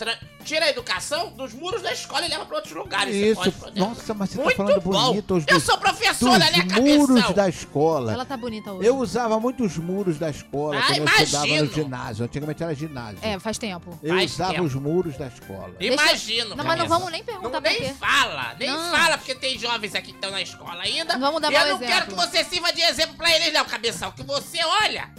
tira 0.45 0.65
a 0.67 0.71
educação 0.71 1.31
dos 1.33 1.53
muros 1.53 1.83
da 1.83 1.93
escola 1.93 2.25
e 2.25 2.29
leva 2.29 2.47
pra 2.47 2.57
outros 2.57 2.73
lugares. 2.75 3.15
Isso, 3.15 3.35
pode 3.53 3.79
nossa, 3.79 4.15
mas 4.15 4.31
você 4.31 4.37
tá 4.39 4.45
Muito 4.45 4.57
falando 4.57 4.81
bom. 4.81 4.91
bonito 5.11 5.35
os 5.37 5.45
Eu 5.47 5.55
dos, 5.55 5.63
sou 5.65 5.77
professora, 5.79 6.39
né, 6.51 6.63
dos 6.63 6.73
muros 6.79 7.09
cabeção? 7.21 7.33
da 7.35 7.49
escola. 7.49 8.13
ela 8.13 8.25
tá 8.25 8.37
bonita 8.37 8.73
hoje. 8.73 8.89
Eu 8.89 8.97
usava 8.97 9.39
muito 9.39 9.65
os 9.65 9.77
muros 9.77 10.19
da 10.19 10.31
escola 10.31 10.79
Ah, 10.79 10.87
quando 10.87 10.99
eu 10.99 11.05
estudava 11.07 11.47
no 11.47 11.53
imagino. 11.57 11.75
ginásio. 11.75 12.25
Antigamente 12.25 12.63
era 12.63 12.75
ginásio. 12.75 13.19
É, 13.23 13.39
faz 13.39 13.59
tempo. 13.59 13.99
eu 14.03 14.15
faz 14.15 14.33
usava 14.33 14.53
tempo. 14.55 14.65
os 14.65 14.75
muros 14.75 15.17
da 15.19 15.27
escola. 15.27 15.75
Imagino. 15.79 16.55
Não, 16.57 16.65
mas 16.65 16.79
não 16.79 16.89
vamos 16.89 17.11
nem 17.11 17.21
Não, 17.21 17.27
perguntar 17.27 17.61
pra 17.61 17.71
nem 17.71 17.81
quê. 17.83 17.95
fala, 17.99 18.55
nem 18.59 18.71
Não. 18.71 18.91
fala, 18.91 19.19
porque 19.19 19.35
tem 19.35 19.59
jovens 19.59 19.95
aqui 19.95 20.07
que 20.07 20.13
estão 20.13 20.31
na 20.31 20.41
escola 20.41 20.83
ainda. 20.83 21.19
Vamos 21.19 21.43
dar 21.43 21.53
e 21.53 21.55
eu 21.57 21.67
não 21.69 21.79
quero 21.79 21.93
exemplo. 22.07 22.07
que 22.07 22.15
você 22.15 22.45
sirva 22.45 22.73
de 22.73 22.81
exemplo 22.81 23.17
pra 23.17 23.31
eles, 23.37 23.53
não, 23.53 23.65
cabeção. 23.65 24.13
Que 24.13 24.23
você 24.23 24.59
olha. 24.83 25.11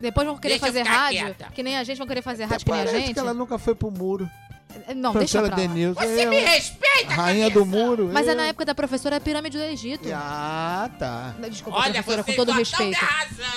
Depois 0.00 0.26
vão 0.26 0.36
querer 0.36 0.54
Deixa 0.58 0.66
eu 0.66 0.72
fazer 0.72 0.82
rádio, 0.88 1.18
quieta. 1.20 1.46
que 1.54 1.62
nem 1.62 1.76
a 1.76 1.84
gente, 1.84 1.98
vão 1.98 2.06
querer 2.06 2.22
fazer 2.22 2.44
rádio 2.44 2.64
que 2.66 2.72
nem 2.72 2.80
a 2.80 2.86
gente. 2.86 3.14
que 3.14 3.18
ela 3.18 3.32
nunca 3.34 3.58
foi 3.58 3.74
pro 3.74 3.90
muro. 3.90 4.28
Não, 4.96 5.12
deixa 5.12 5.38
professora 5.38 5.46
pra 5.48 5.56
lá. 5.56 5.62
Denilson. 5.62 6.00
Você 6.00 6.26
eu- 6.26 6.30
me 6.30 6.40
respeita, 6.40 7.14
Rainha 7.14 7.48
cabeção. 7.48 7.62
do 7.62 7.66
muro. 7.78 8.10
Mas 8.12 8.26
é 8.26 8.32
eu- 8.32 8.36
na 8.36 8.46
época 8.48 8.64
da 8.64 8.74
professora 8.74 9.20
Pirâmide 9.20 9.56
do 9.56 9.62
Egito. 9.62 10.08
Ah, 10.12 10.90
tá. 10.98 11.32
Desculpa, 11.48 11.78
Olha, 11.78 11.92
professora, 12.02 12.24
com 12.24 12.32
todo 12.34 12.50
só 12.50 12.58
respeito. 12.58 12.98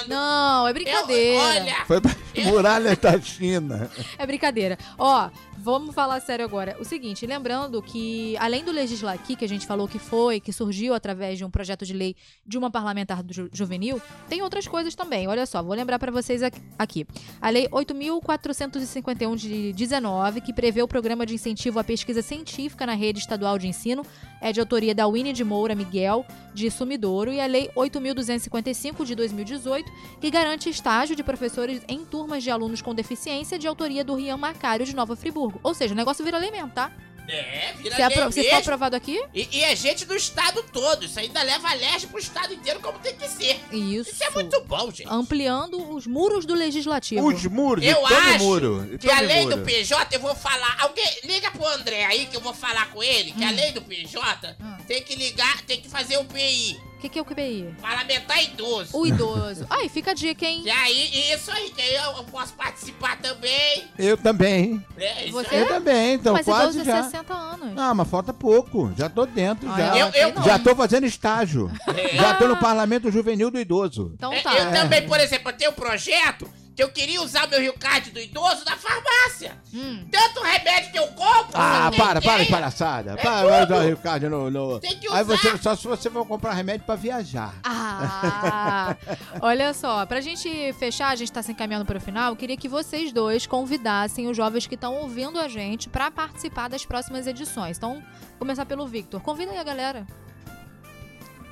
Não, 0.08 0.68
é 0.68 0.70
Eu- 0.70 0.74
brincadeira. 0.76 1.42
olha, 1.42 1.86
Foi 1.88 2.00
pra 2.00 2.12
muralhas 2.46 2.98
da 2.98 3.20
China. 3.20 3.90
É 4.18 4.26
brincadeira. 4.26 4.78
Ó, 4.98 5.30
vamos 5.58 5.94
falar 5.96 6.20
sério 6.22 6.46
agora. 6.46 6.76
O 6.80 6.86
seguinte, 6.86 7.26
lembrando 7.26 7.82
que, 7.82 8.36
além 8.38 8.64
do 8.64 8.72
Legislaqui, 8.72 9.36
que 9.36 9.46
a 9.46 9.50
gente 9.50 9.66
falou 9.66 9.88
que 9.88 10.00
foi, 10.00 10.40
que 10.40 10.52
surgiu 10.54 10.94
através 10.94 11.38
de 11.38 11.46
um 11.46 11.50
projeto 11.50 11.86
de 11.86 11.94
lei 11.94 12.16
de 12.46 12.58
uma 12.58 12.70
parlamentar 12.72 13.24
ju- 13.30 13.50
juvenil, 13.52 14.02
tem 14.30 14.42
outras 14.42 14.68
coisas 14.68 14.96
também. 14.96 15.28
Olha 15.28 15.46
só, 15.46 15.62
vou 15.64 15.74
lembrar 15.76 16.00
pra 16.00 16.12
vocês 16.12 16.42
aqui. 16.78 17.06
A 17.42 17.50
Lei 17.50 17.68
8.451 17.70 19.36
de 19.36 19.74
19, 19.74 20.42
que 20.42 20.54
prevê 20.54 20.82
o 20.82 20.88
programa 20.88 21.26
de 21.26 21.34
incentivo 21.34 21.80
à 21.80 21.84
pesquisa 21.84 22.22
científica 22.22 22.86
na 22.86 22.94
rede 22.94 23.20
estadual 23.20 23.58
de 23.58 23.68
ensino, 23.68 24.06
é 24.42 24.52
de 24.52 24.60
autoria 24.60 24.94
da 24.94 25.08
Winnie 25.08 25.34
de 25.34 25.44
Moura 25.44 25.76
Miguel, 25.76 26.26
de 26.54 26.70
Sumidouro, 26.70 27.32
e 27.32 27.40
a 27.40 27.46
Lei 27.46 27.70
8.255 27.76 29.06
de 29.06 29.16
2018, 29.16 29.92
que 30.20 30.30
garante 30.30 30.70
estágio 30.70 31.16
de 31.16 31.24
professores 31.24 31.82
em 31.88 32.06
turmas 32.06 32.44
de 32.44 32.52
alunos 32.52 32.82
com 32.82 32.94
deficiência 32.94 33.58
de 33.58 33.68
autoria 33.68 34.04
do 34.04 34.16
Rian 34.16 34.38
Macário 34.38 34.86
de 34.86 34.96
Nova 34.96 35.16
Friburgo. 35.16 35.60
Ou 35.64 35.74
seja, 35.74 35.94
o 35.94 35.98
negócio 35.98 36.24
vira 36.24 36.38
lei 36.38 36.52
mesmo, 36.52 36.70
tá? 36.70 36.92
É, 37.28 37.74
vira 37.78 37.96
Se, 37.96 38.02
apro- 38.02 38.22
lei 38.24 38.32
se 38.32 38.40
for 38.42 38.46
mesmo. 38.46 38.58
aprovado 38.60 38.96
aqui, 38.96 39.22
E, 39.34 39.48
e 39.52 39.64
é 39.64 39.76
gente 39.76 40.06
do 40.06 40.16
estado 40.16 40.64
todo. 40.72 41.06
Isso 41.06 41.20
ainda 41.20 41.42
leva 41.44 41.70
a 41.70 41.74
leste 41.74 42.08
pro 42.08 42.20
estado 42.20 42.54
inteiro 42.54 42.80
como 42.80 42.98
tem 43.00 43.16
que 43.16 43.28
ser. 43.28 43.60
isso. 43.72 44.12
Isso 44.12 44.24
é 44.24 44.30
muito 44.30 44.62
bom, 44.66 44.90
gente. 44.92 45.08
Ampliando 45.10 45.94
os 45.96 46.08
muros 46.08 46.46
do 46.46 46.54
legislativo. 46.54 47.28
Os 47.28 47.46
muros, 47.46 47.84
Eu 47.86 47.96
todo 47.98 48.14
acho 48.16 48.44
muro. 48.44 48.88
Que 48.92 49.08
todo 49.08 49.12
além 49.18 49.44
muro. 49.44 49.58
do 49.58 49.64
PJ, 49.66 50.16
eu 50.16 50.20
vou 50.22 50.36
falar. 50.36 50.78
Alguém 50.80 51.06
liga 51.26 51.52
pro 51.52 51.68
André 51.68 52.06
aí 52.06 52.26
que 52.28 52.38
eu 52.38 52.42
vou 52.42 52.54
falar 52.54 52.90
com 52.92 53.04
ele. 53.04 53.32
Que 53.34 53.44
Hum. 53.44 53.48
além 53.48 53.74
do 53.74 53.82
PJ, 53.82 54.56
Hum. 54.60 54.78
tem 54.88 55.04
que 55.04 55.16
ligar, 55.16 55.62
tem 55.64 55.82
que 55.82 55.90
fazer 55.90 56.18
o 56.18 56.26
PI. 56.26 56.80
O 56.98 57.00
que, 57.00 57.10
que 57.10 57.20
é 57.20 57.22
o 57.22 57.26
QBI? 57.26 57.76
Parlamentar 57.80 58.44
idoso. 58.44 58.98
O 58.98 59.06
idoso. 59.06 59.68
Aí, 59.70 59.88
fica 59.88 60.12
a 60.12 60.14
dica, 60.16 60.44
hein? 60.48 60.64
E 60.66 60.70
aí, 60.72 61.32
isso 61.32 61.52
aí, 61.52 61.70
que 61.70 61.80
aí 61.80 61.94
eu, 61.94 62.24
posso 62.24 62.54
participar 62.54 63.18
também. 63.20 63.84
Eu 64.00 64.18
também. 64.18 64.84
Isso 65.24 65.32
Você- 65.32 65.54
aí. 65.56 65.62
Eu 65.62 65.68
também, 65.68 66.14
então 66.16 66.34
Mas 66.34 66.46
quase 66.46 66.80
idoso 66.80 66.86
já. 66.86 66.98
é 66.98 67.04
60 67.04 67.34
anos. 67.36 67.74
Ah, 67.78 67.94
mas 67.94 68.08
falta 68.10 68.34
pouco. 68.34 68.92
Já 68.98 69.08
tô 69.10 69.28
dentro, 69.28 69.70
Ah, 69.72 69.78
já. 69.78 69.96
é? 69.96 70.02
Eu- 70.02 70.08
eu- 70.10 70.34
não. 70.34 70.44
Já 70.44 70.58
tô 70.58 70.76
fazendo 70.76 71.06
estágio. 71.06 71.72
É. 71.96 72.16
Já 72.18 72.34
tô 72.34 72.48
no 72.48 72.58
Parlamento 72.58 73.12
Juvenil 73.12 73.52
do 73.52 73.60
Idoso. 73.60 74.12
Então 74.16 74.34
É, 74.34 74.42
tá. 74.42 74.56
Eu 74.58 74.72
também, 74.72 75.08
por 75.08 75.20
exemplo, 75.20 75.52
eu 75.52 75.56
tenho 75.56 75.72
um 75.72 75.76
projeto 75.76 76.50
que 76.78 76.84
eu 76.84 76.90
queria 76.90 77.20
usar 77.24 77.48
meu 77.48 77.60
Rio 77.60 77.74
Card 77.74 78.12
do 78.12 78.20
idoso 78.20 78.64
na 78.64 78.78
farmácia. 78.78 79.58
Hum. 79.74 80.08
Tanto 80.12 80.42
remédio 80.44 80.92
que 80.92 81.00
eu 81.00 81.08
compro. 81.08 81.50
Ah, 81.56 81.90
você 81.92 81.98
para, 81.98 82.22
tem 82.22 82.30
para 82.30 82.44
de 82.44 82.52
palhaçada. 82.52 83.18
Para, 83.18 83.48
vai 83.48 83.66
usar 83.66 83.78
o 83.78 83.90
Ricardo 83.90 84.30
no. 84.30 84.52
no- 84.52 84.80
Tem 84.80 84.96
que 85.00 85.08
Aí 85.08 85.24
usar. 85.24 85.24
você, 85.24 85.58
só 85.58 85.76
se 85.76 85.88
você 85.88 86.08
for 86.08 86.24
comprar 86.28 86.54
remédio 86.54 86.86
pra 86.86 86.94
viajar. 86.96 87.56
Ah, 87.64 88.96
olha 89.42 89.74
só, 89.74 90.06
pra 90.06 90.22
gente 90.22 90.72
fechar, 90.74 91.08
a 91.10 91.16
gente 91.16 91.32
tá 91.32 91.42
se 91.42 91.52
encaminhando 91.52 91.84
para 91.84 91.98
o 91.98 92.02
final, 92.02 92.32
eu 92.32 92.36
queria 92.36 92.56
que 92.56 92.70
vocês 92.70 93.12
dois 93.12 93.48
convidassem 93.48 94.28
os 94.28 94.38
jovens 94.38 94.68
que 94.68 94.76
estão 94.76 94.94
ouvindo 94.98 95.40
a 95.40 95.48
gente 95.48 95.90
pra 95.90 96.12
participar 96.12 96.68
das 96.68 96.86
próximas 96.86 97.26
edições. 97.26 97.78
Então, 97.78 97.94
vou 97.94 98.38
começar 98.38 98.68
pelo 98.68 98.86
Victor. 98.88 99.20
Convida 99.22 99.52
aí 99.52 99.58
a 99.58 99.64
galera. 99.64 100.06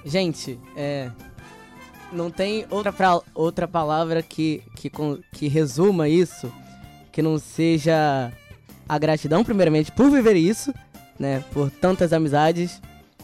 Gente, 0.05 0.59
é. 0.75 1.09
Não 2.15 2.31
tem 2.31 2.65
outra, 2.69 2.93
pra- 2.93 3.21
outra 3.33 3.67
palavra 3.67 4.21
que, 4.21 4.63
que, 4.75 4.89
que 5.33 5.47
resuma 5.47 6.07
isso 6.09 6.51
que 7.11 7.21
não 7.21 7.37
seja 7.37 8.31
a 8.87 8.97
gratidão, 8.97 9.43
primeiramente, 9.43 9.91
por 9.91 10.09
viver 10.09 10.35
isso, 10.35 10.73
né? 11.19 11.43
Por 11.53 11.69
tantas 11.71 12.11
amizades, 12.13 12.81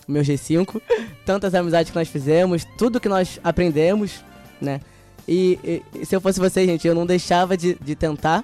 meu 0.08 0.22
G5, 0.24 0.82
tantas 1.26 1.54
amizades 1.56 1.92
que 1.92 1.98
nós 1.98 2.08
fizemos, 2.08 2.66
tudo 2.78 3.00
que 3.00 3.10
nós 3.10 3.40
aprendemos, 3.44 4.24
né? 4.62 4.80
E, 5.28 5.60
e- 5.94 6.06
se 6.06 6.16
eu 6.16 6.22
fosse 6.22 6.40
você, 6.40 6.66
gente, 6.66 6.88
eu 6.88 6.96
não 6.96 7.06
deixava 7.06 7.56
de, 7.58 7.76
de 7.76 7.96
tentar, 7.96 8.44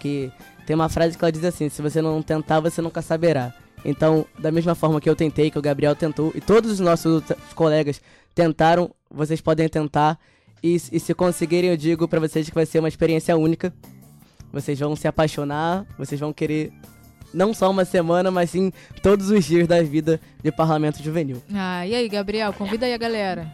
que 0.00 0.30
tem 0.66 0.74
uma 0.74 0.88
frase 0.88 1.16
que 1.16 1.24
ela 1.24 1.32
diz 1.32 1.44
assim: 1.44 1.68
se 1.68 1.80
você 1.82 2.00
não 2.02 2.20
tentar, 2.22 2.60
você 2.60 2.80
nunca 2.82 3.00
saberá. 3.02 3.52
Então, 3.84 4.24
da 4.38 4.50
mesma 4.50 4.74
forma 4.74 4.98
que 5.00 5.08
eu 5.10 5.14
tentei, 5.14 5.50
que 5.50 5.58
o 5.58 5.62
Gabriel 5.62 5.94
tentou, 5.94 6.32
e 6.34 6.40
todos 6.40 6.70
os 6.72 6.80
nossos 6.80 7.22
colegas 7.54 8.00
tentaram, 8.34 8.90
vocês 9.14 9.40
podem 9.40 9.68
tentar. 9.68 10.18
E, 10.62 10.74
e 10.74 11.00
se 11.00 11.14
conseguirem, 11.14 11.70
eu 11.70 11.76
digo 11.76 12.08
pra 12.08 12.20
vocês 12.20 12.48
que 12.48 12.54
vai 12.54 12.66
ser 12.66 12.78
uma 12.78 12.88
experiência 12.88 13.36
única. 13.36 13.72
Vocês 14.52 14.78
vão 14.78 14.94
se 14.94 15.08
apaixonar, 15.08 15.86
vocês 15.98 16.20
vão 16.20 16.32
querer 16.32 16.72
não 17.32 17.52
só 17.52 17.70
uma 17.70 17.84
semana, 17.84 18.30
mas 18.30 18.50
sim 18.50 18.72
todos 19.02 19.30
os 19.30 19.44
dias 19.44 19.66
da 19.66 19.82
vida 19.82 20.20
de 20.42 20.52
parlamento 20.52 21.02
juvenil. 21.02 21.42
Ah, 21.52 21.86
e 21.86 21.94
aí, 21.94 22.08
Gabriel, 22.08 22.52
convida 22.52 22.86
aí 22.86 22.94
a 22.94 22.98
galera. 22.98 23.52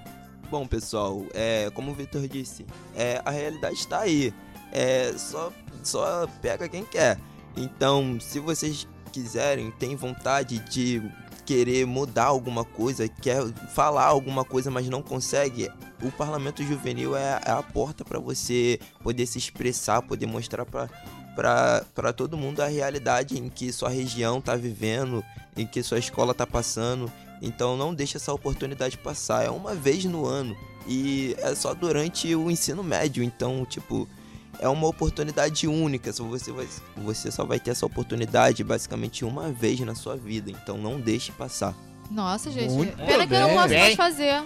Bom, 0.51 0.67
pessoal, 0.67 1.25
é, 1.33 1.71
como 1.71 1.93
o 1.93 1.95
Victor 1.95 2.27
disse, 2.29 2.67
é, 2.95 3.23
a 3.25 3.31
realidade 3.31 3.75
está 3.77 4.01
aí. 4.01 4.35
É, 4.73 5.13
só, 5.17 5.53
só 5.83 6.27
pega 6.43 6.69
quem 6.69 6.85
quer. 6.85 7.19
Então, 7.57 8.19
se 8.21 8.39
vocês 8.39 8.87
quiserem, 9.13 9.71
têm 9.73 9.97
vontade 9.97 10.59
de 10.69 11.03
querer 11.51 11.85
mudar 11.85 12.27
alguma 12.27 12.65
coisa, 12.65 13.09
quer 13.09 13.43
falar 13.75 14.05
alguma 14.05 14.45
coisa, 14.45 14.71
mas 14.71 14.89
não 14.89 15.03
consegue, 15.03 15.69
o 16.01 16.09
parlamento 16.13 16.63
juvenil 16.63 17.17
é, 17.17 17.41
é 17.45 17.51
a 17.51 17.61
porta 17.61 18.05
para 18.05 18.21
você 18.21 18.79
poder 19.03 19.27
se 19.27 19.37
expressar, 19.37 20.01
poder 20.01 20.27
mostrar 20.27 20.65
para 20.65 22.13
todo 22.13 22.37
mundo 22.37 22.61
a 22.61 22.69
realidade 22.69 23.37
em 23.37 23.49
que 23.49 23.73
sua 23.73 23.89
região 23.89 24.41
tá 24.41 24.55
vivendo, 24.55 25.25
em 25.57 25.67
que 25.67 25.83
sua 25.83 25.99
escola 25.99 26.33
tá 26.33 26.47
passando. 26.47 27.11
Então 27.43 27.77
não 27.77 27.93
deixe 27.93 28.17
essa 28.17 28.33
oportunidade 28.33 28.97
passar. 28.97 29.45
É 29.45 29.51
uma 29.51 29.75
vez 29.75 30.05
no 30.05 30.27
ano 30.27 30.57
e 30.87 31.35
é 31.39 31.53
só 31.57 31.75
durante 31.75 32.33
o 32.33 32.49
ensino 32.49 32.85
médio. 32.85 33.25
Então, 33.25 33.67
tipo, 33.67 34.09
é 34.59 34.69
uma 34.69 34.87
oportunidade 34.87 35.67
única. 35.69 36.13
Só 36.13 36.25
você, 36.25 36.51
vai, 36.53 36.67
você 36.97 37.31
só 37.31 37.45
vai 37.45 37.59
ter 37.61 37.71
essa 37.71 37.87
oportunidade 37.87 38.63
basicamente 38.65 39.25
uma 39.25 39.51
vez 39.53 39.81
na 39.81 39.95
sua 39.95 40.17
vida. 40.17 40.51
Então 40.51 40.77
não 40.79 41.01
deixe 41.01 41.33
passar. 41.33 41.75
Nossa, 42.11 42.51
gente. 42.51 42.73
Muito 42.73 42.97
Pena 42.97 43.27
que 43.27 43.35
eu 43.35 43.41
não 43.41 43.47
bem. 43.49 43.57
posso 43.57 43.69
mais 43.69 43.87
Bem. 43.87 43.97
fazer. 43.97 44.43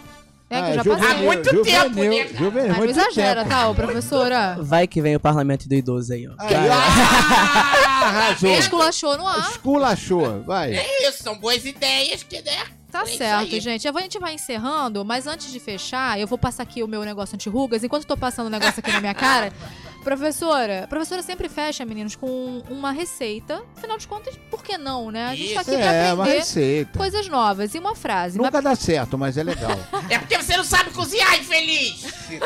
É 0.51 0.61
que 0.61 0.67
Ah, 0.67 0.71
eu 0.71 0.75
já 0.75 0.83
juvenil, 0.83 0.99
passei. 1.09 1.17
Há 1.17 1.23
muito 1.23 1.63
tempo, 1.65 1.89
né? 2.05 2.29
Juvenil, 2.39 2.69
Mas 2.69 2.77
muito 2.79 2.91
exagera, 2.91 3.41
tempo. 3.45 3.55
tá, 3.57 3.69
ô, 3.69 3.75
professora? 3.75 4.57
Vai 4.61 4.87
que 4.87 5.01
vem 5.01 5.17
o 5.17 5.21
parlamento 5.21 5.67
do 5.67 5.75
idoso 5.75 6.13
aí, 6.13 6.29
ó. 6.29 6.35
Aí, 6.39 6.55
ah, 6.55 8.07
arrasou. 8.07 8.51
Esculachou 8.51 9.17
no 9.17 9.27
ar. 9.27 9.51
Esculachou, 9.51 10.43
vai. 10.43 10.75
É 10.75 11.09
isso, 11.09 11.23
são 11.23 11.37
boas 11.39 11.65
ideias 11.65 12.23
que, 12.23 12.43
né? 12.43 12.65
Tá 12.91 13.03
É 13.03 13.07
certo, 13.07 13.51
gente. 13.59 13.89
A 13.89 14.01
gente 14.01 14.19
vai 14.21 14.35
encerrando, 14.35 15.05
mas 15.05 15.27
antes 15.27 15.51
de 15.51 15.59
fechar, 15.59 16.21
eu 16.21 16.27
vou 16.29 16.39
passar 16.39 16.63
aqui 16.63 16.83
o 16.83 16.87
meu 16.87 17.03
negócio 17.05 17.35
anti-rugas. 17.35 17.83
Enquanto 17.83 18.03
eu 18.03 18.09
tô 18.09 18.17
passando 18.17 18.47
o 18.47 18.51
negócio 18.51 18.79
aqui 18.79 18.93
na 18.93 19.01
minha 19.01 19.15
cara, 19.15 19.53
professora, 20.05 20.85
a 20.85 20.87
professora 20.87 21.23
sempre 21.23 21.49
fecha, 21.49 21.85
meninos, 21.85 22.15
com 22.15 22.63
uma 22.71 22.93
receita. 22.93 23.63
Afinal 23.77 23.99
de 23.99 24.07
contas, 24.07 24.35
por 24.51 24.63
que 24.63 24.79
não, 24.79 25.11
né? 25.11 25.27
A 25.27 25.35
gente 25.35 25.55
tá 25.55 25.61
aqui 25.63 25.75
É, 25.75 25.79
pra 26.05 26.15
uma 26.15 26.23
aprender 26.25 26.39
receita. 26.39 26.99
coisas 26.99 27.27
novas. 27.29 27.75
E 27.75 27.79
uma 27.79 27.97
frase. 27.97 28.39
Nunca 28.39 28.63
dá 28.63 28.77
certo, 28.77 29.19
mas 29.19 29.37
é 29.37 29.43
legal. 29.43 29.77
É 30.11 30.19
porque 30.19 30.37
você 30.37 30.57
não 30.57 30.65
sabe 30.65 30.91
cozinhar, 30.91 31.39
infeliz! 31.41 32.05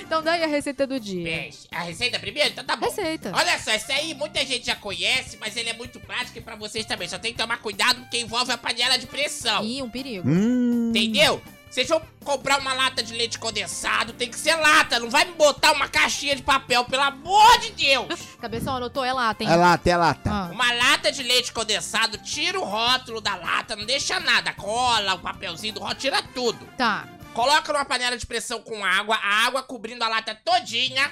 Então 0.00 0.22
daí 0.22 0.42
a 0.42 0.46
receita 0.46 0.86
do 0.86 1.00
dia. 1.00 1.24
Bem, 1.24 1.50
a 1.72 1.80
receita 1.82 2.18
primeiro? 2.18 2.50
Então 2.50 2.62
tá 2.64 2.76
bom. 2.76 2.84
Receita. 2.86 3.32
Olha 3.34 3.58
só, 3.58 3.70
esse 3.72 3.90
aí 3.90 4.12
muita 4.12 4.44
gente 4.44 4.66
já 4.66 4.74
conhece, 4.76 5.38
mas 5.40 5.56
ele 5.56 5.70
é 5.70 5.72
muito 5.72 5.98
prático 5.98 6.36
e 6.36 6.40
pra 6.42 6.56
vocês 6.56 6.84
também. 6.84 7.08
Só 7.08 7.16
tem 7.18 7.32
que 7.32 7.38
tomar 7.38 7.56
cuidado 7.58 8.00
porque 8.02 8.18
envolve 8.18 8.52
a 8.52 8.58
panela 8.58 8.98
de 8.98 9.06
pressão. 9.06 9.64
Ih, 9.64 9.82
um 9.82 9.88
perigo. 9.88 10.28
hum. 10.28 10.90
Entendeu? 10.90 11.40
Vocês 11.74 11.88
vão 11.88 12.00
comprar 12.24 12.60
uma 12.60 12.72
lata 12.72 13.02
de 13.02 13.12
leite 13.12 13.36
condensado, 13.36 14.12
tem 14.12 14.30
que 14.30 14.38
ser 14.38 14.54
lata, 14.54 15.00
não 15.00 15.10
vai 15.10 15.24
me 15.24 15.32
botar 15.32 15.72
uma 15.72 15.88
caixinha 15.88 16.36
de 16.36 16.42
papel, 16.42 16.84
pelo 16.84 17.02
amor 17.02 17.58
de 17.58 17.72
Deus! 17.72 18.20
Cabeção, 18.40 18.76
anotou? 18.76 19.04
É 19.04 19.12
lá, 19.12 19.34
tem. 19.34 19.50
É 19.50 19.56
lata, 19.56 19.90
é 19.90 19.96
lata. 19.96 20.30
Ah. 20.30 20.48
Uma 20.52 20.72
lata 20.72 21.10
de 21.10 21.24
leite 21.24 21.52
condensado, 21.52 22.16
tira 22.18 22.60
o 22.60 22.64
rótulo 22.64 23.20
da 23.20 23.34
lata, 23.34 23.74
não 23.74 23.84
deixa 23.84 24.20
nada, 24.20 24.52
cola, 24.52 25.14
o 25.14 25.18
papelzinho 25.18 25.74
do 25.74 25.80
rótulo, 25.80 25.98
tira 25.98 26.22
tudo. 26.22 26.64
Tá. 26.78 27.08
Coloca 27.32 27.72
numa 27.72 27.84
panela 27.84 28.16
de 28.16 28.24
pressão 28.24 28.62
com 28.62 28.84
água, 28.84 29.16
a 29.16 29.44
água 29.44 29.60
cobrindo 29.60 30.04
a 30.04 30.08
lata 30.08 30.32
todinha. 30.32 31.10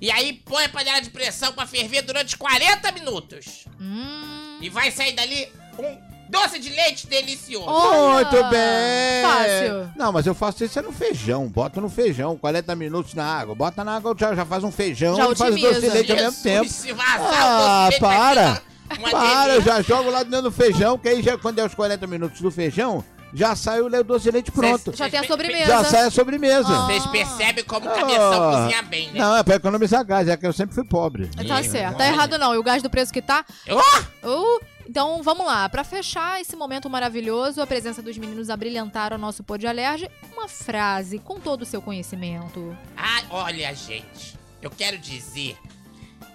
E 0.00 0.10
aí 0.10 0.32
põe 0.32 0.64
a 0.64 0.68
panela 0.70 1.02
de 1.02 1.10
pressão 1.10 1.52
pra 1.52 1.66
ferver 1.66 2.00
durante 2.00 2.38
40 2.38 2.90
minutos. 2.92 3.66
Hum. 3.78 4.60
E 4.62 4.70
vai 4.70 4.90
sair 4.90 5.12
dali 5.12 5.46
um 5.78 6.13
doce 6.42 6.58
de 6.58 6.70
leite 6.70 7.06
delicioso. 7.06 7.66
Muito 7.66 8.44
bem! 8.50 9.22
Fácil. 9.22 9.90
Não, 9.96 10.12
mas 10.12 10.26
eu 10.26 10.34
faço 10.34 10.64
isso 10.64 10.78
é 10.78 10.82
no 10.82 10.92
feijão. 10.92 11.46
Bota 11.48 11.80
no 11.80 11.88
feijão, 11.88 12.36
40 12.36 12.74
minutos 12.74 13.14
na 13.14 13.24
água. 13.24 13.54
Bota 13.54 13.82
na 13.84 13.96
água, 13.96 14.14
já, 14.18 14.34
já 14.34 14.44
faz 14.44 14.64
um 14.64 14.70
feijão 14.72 15.16
Já 15.16 15.30
e 15.30 15.34
faz 15.36 15.54
o 15.54 15.58
doce 15.58 15.80
de 15.80 15.88
leite 15.88 16.10
ao 16.12 16.18
mesmo 16.18 16.42
tempo. 16.42 16.68
se 16.68 16.92
vazar 16.92 17.18
Ah, 17.20 17.86
o 17.86 17.90
doce 17.90 17.98
de 17.98 18.00
leite 18.00 18.00
vai 18.00 18.00
para. 18.00 18.62
uma- 18.98 19.10
Para, 19.10 19.54
eu 19.54 19.60
delícia. 19.62 19.72
já 19.72 19.82
jogo 19.82 20.10
lá 20.10 20.22
dentro 20.22 20.42
do 20.42 20.52
feijão, 20.52 20.98
que 20.98 21.08
aí 21.08 21.22
já, 21.22 21.36
quando 21.38 21.58
é 21.58 21.64
os 21.64 21.74
40 21.74 22.06
minutos 22.06 22.40
do 22.40 22.50
feijão, 22.50 23.02
já 23.36 23.56
sai 23.56 23.80
o 23.80 23.88
le- 23.88 24.02
doce 24.04 24.24
de 24.24 24.30
leite 24.30 24.52
pronto. 24.52 24.92
Já 24.96 25.10
tem 25.10 25.18
a 25.18 25.24
sobremesa. 25.24 25.66
Já 25.66 25.84
sai 25.84 26.02
a 26.06 26.10
sobremesa. 26.10 26.68
Ah. 26.68 26.86
Vocês 26.86 27.06
percebem 27.06 27.64
como 27.64 27.88
o 27.88 27.92
cabeção 27.92 28.32
Ah. 28.50 28.60
cozinha 28.62 28.82
bem, 28.82 29.10
né? 29.10 29.18
Não, 29.18 29.36
é 29.36 29.42
pra 29.42 29.56
economizar 29.56 30.04
gás, 30.04 30.28
é 30.28 30.36
que 30.36 30.46
eu 30.46 30.52
sempre 30.52 30.74
fui 30.74 30.84
pobre. 30.84 31.28
Tá 31.48 31.62
certo. 31.64 31.96
Tá 31.96 32.06
errado 32.06 32.38
não. 32.38 32.54
E 32.54 32.58
o 32.58 32.62
gás 32.62 32.82
do 32.82 32.88
preço 32.90 33.12
que 33.12 33.20
tá. 33.22 33.44
Oh! 33.68 34.28
Uh, 34.28 34.60
então 34.88 35.22
vamos 35.22 35.46
lá. 35.46 35.68
Pra 35.68 35.84
fechar 35.84 36.40
esse 36.40 36.54
momento 36.56 36.88
maravilhoso, 36.90 37.60
a 37.60 37.66
presença 37.66 38.02
dos 38.02 38.16
meninos 38.18 38.50
abrilhantaram 38.50 39.16
o 39.16 39.20
nosso 39.20 39.42
pôr 39.42 39.58
de 39.58 39.66
alerge. 39.66 40.08
Uma 40.32 40.48
frase 40.48 41.18
com 41.18 41.40
todo 41.40 41.62
o 41.62 41.66
seu 41.66 41.80
conhecimento. 41.82 42.76
Ah, 42.96 43.22
olha, 43.30 43.74
gente, 43.74 44.38
eu 44.60 44.70
quero 44.70 44.98
dizer 44.98 45.56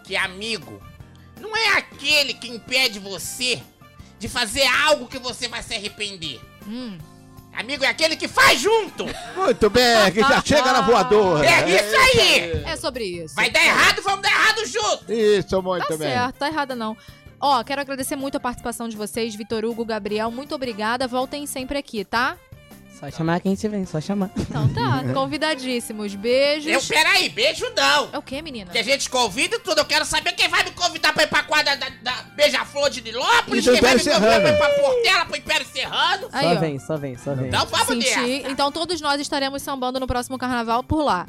que 0.03 0.15
amigo 0.15 0.81
não 1.39 1.55
é 1.55 1.77
aquele 1.77 2.33
que 2.33 2.47
impede 2.49 2.99
você 2.99 3.61
de 4.17 4.27
fazer 4.27 4.65
algo 4.85 5.07
que 5.07 5.17
você 5.19 5.47
vai 5.47 5.63
se 5.63 5.73
arrepender. 5.73 6.41
Hum. 6.67 6.97
Amigo 7.53 7.83
é 7.83 7.87
aquele 7.87 8.15
que 8.15 8.27
faz 8.27 8.59
junto. 8.59 9.05
Muito 9.35 9.69
bem, 9.69 10.11
que 10.13 10.19
já 10.21 10.41
chega 10.41 10.71
na 10.71 10.81
voadora. 10.81 11.45
É 11.45 11.67
isso 11.69 11.95
aí. 11.95 12.63
É 12.65 12.75
sobre 12.77 13.03
isso. 13.03 13.35
Vai 13.35 13.49
dar 13.49 13.63
errado, 13.63 14.01
vamos 14.01 14.21
dar 14.21 14.29
errado 14.29 14.65
junto. 14.65 15.11
Isso, 15.11 15.61
muito 15.61 15.87
Tá 15.87 15.97
bem. 15.97 16.07
certo, 16.09 16.35
tá 16.37 16.47
errada 16.47 16.75
não. 16.75 16.95
Ó, 17.39 17.63
quero 17.63 17.81
agradecer 17.81 18.15
muito 18.15 18.35
a 18.35 18.39
participação 18.39 18.89
de 18.89 18.97
vocês, 18.97 19.33
Vitor 19.35 19.63
Hugo, 19.65 19.85
Gabriel. 19.85 20.29
Muito 20.29 20.53
obrigada. 20.53 21.07
Voltem 21.07 21.45
sempre 21.45 21.77
aqui, 21.77 22.03
tá? 22.03 22.37
Só 22.99 23.09
chamar 23.09 23.39
que 23.39 23.47
a 23.47 23.51
gente 23.51 23.65
vem, 23.69 23.85
só 23.85 24.01
chamar. 24.01 24.29
Então 24.35 24.67
tá, 24.73 25.01
convidadíssimos. 25.15 26.15
Beijos. 26.15 26.69
Eu, 26.69 26.81
peraí, 26.83 27.29
beijo 27.29 27.65
não. 27.73 28.09
É 28.11 28.17
o 28.17 28.21
quê, 28.21 28.41
menina? 28.41 28.69
Que 28.69 28.77
a 28.77 28.83
gente 28.83 29.09
convida 29.09 29.55
e 29.55 29.59
tudo. 29.59 29.77
Eu 29.77 29.85
quero 29.85 30.03
saber 30.03 30.33
quem 30.33 30.49
vai 30.49 30.65
me 30.65 30.71
convidar 30.71 31.13
pra 31.13 31.23
ir 31.23 31.27
pra 31.27 31.43
quadra 31.43 31.77
da, 31.77 31.87
da 32.03 32.11
Beija-Flor 32.35 32.89
de 32.89 33.01
Nilópolis, 33.01 33.65
E 33.65 33.69
do 33.69 33.71
quem 33.73 33.81
vai 33.81 33.95
me 33.95 34.01
Império 34.01 34.19
convidar 34.19 34.41
pra 34.41 34.49
ir 34.49 34.57
pra 34.57 34.69
Portela, 34.83 35.25
pro 35.25 35.37
Império 35.37 35.65
Serrano. 35.71 36.27
Aí, 36.33 36.43
só 36.43 36.51
ó. 36.51 36.59
vem, 36.59 36.79
só 36.79 36.97
vem, 36.97 37.17
só 37.17 37.35
vem. 37.35 37.47
Então 37.47 37.65
vamos 37.67 37.87
Senti. 37.87 38.19
nessa. 38.19 38.51
Então 38.51 38.69
todos 38.69 38.99
nós 38.99 39.21
estaremos 39.21 39.61
sambando 39.61 39.97
no 39.97 40.05
próximo 40.07 40.37
carnaval 40.37 40.83
por 40.83 41.01
lá. 41.01 41.25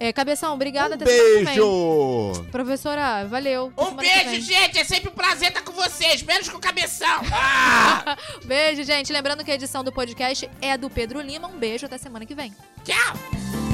É, 0.00 0.14
Cabeção, 0.14 0.54
obrigada. 0.54 0.94
até 0.94 1.04
semana 1.04 1.28
que 1.28 1.34
vem. 1.34 1.44
Beijo! 1.44 2.46
Professora, 2.50 3.26
valeu. 3.26 3.70
Um 3.76 3.90
beijo, 3.92 4.40
gente. 4.40 4.78
É 4.78 4.84
sempre 4.84 5.10
um 5.10 5.12
prazer 5.12 5.48
estar 5.48 5.60
com 5.62 5.72
vocês. 5.72 6.22
Menos 6.22 6.48
com 6.48 6.56
o 6.56 6.60
cabeção. 6.60 7.20
Ah, 7.30 8.16
Beijo, 8.46 8.82
gente. 8.82 9.12
Lembrando 9.12 9.44
que 9.44 9.50
a 9.50 9.54
edição 9.54 9.84
do 9.84 9.92
podcast 9.92 10.48
é 10.62 10.78
do 10.78 10.88
Pedro 10.88 11.20
Lima. 11.20 11.48
Um 11.48 11.58
beijo, 11.58 11.84
até 11.84 11.98
semana 11.98 12.24
que 12.24 12.34
vem. 12.34 12.54
tchau. 12.82 13.69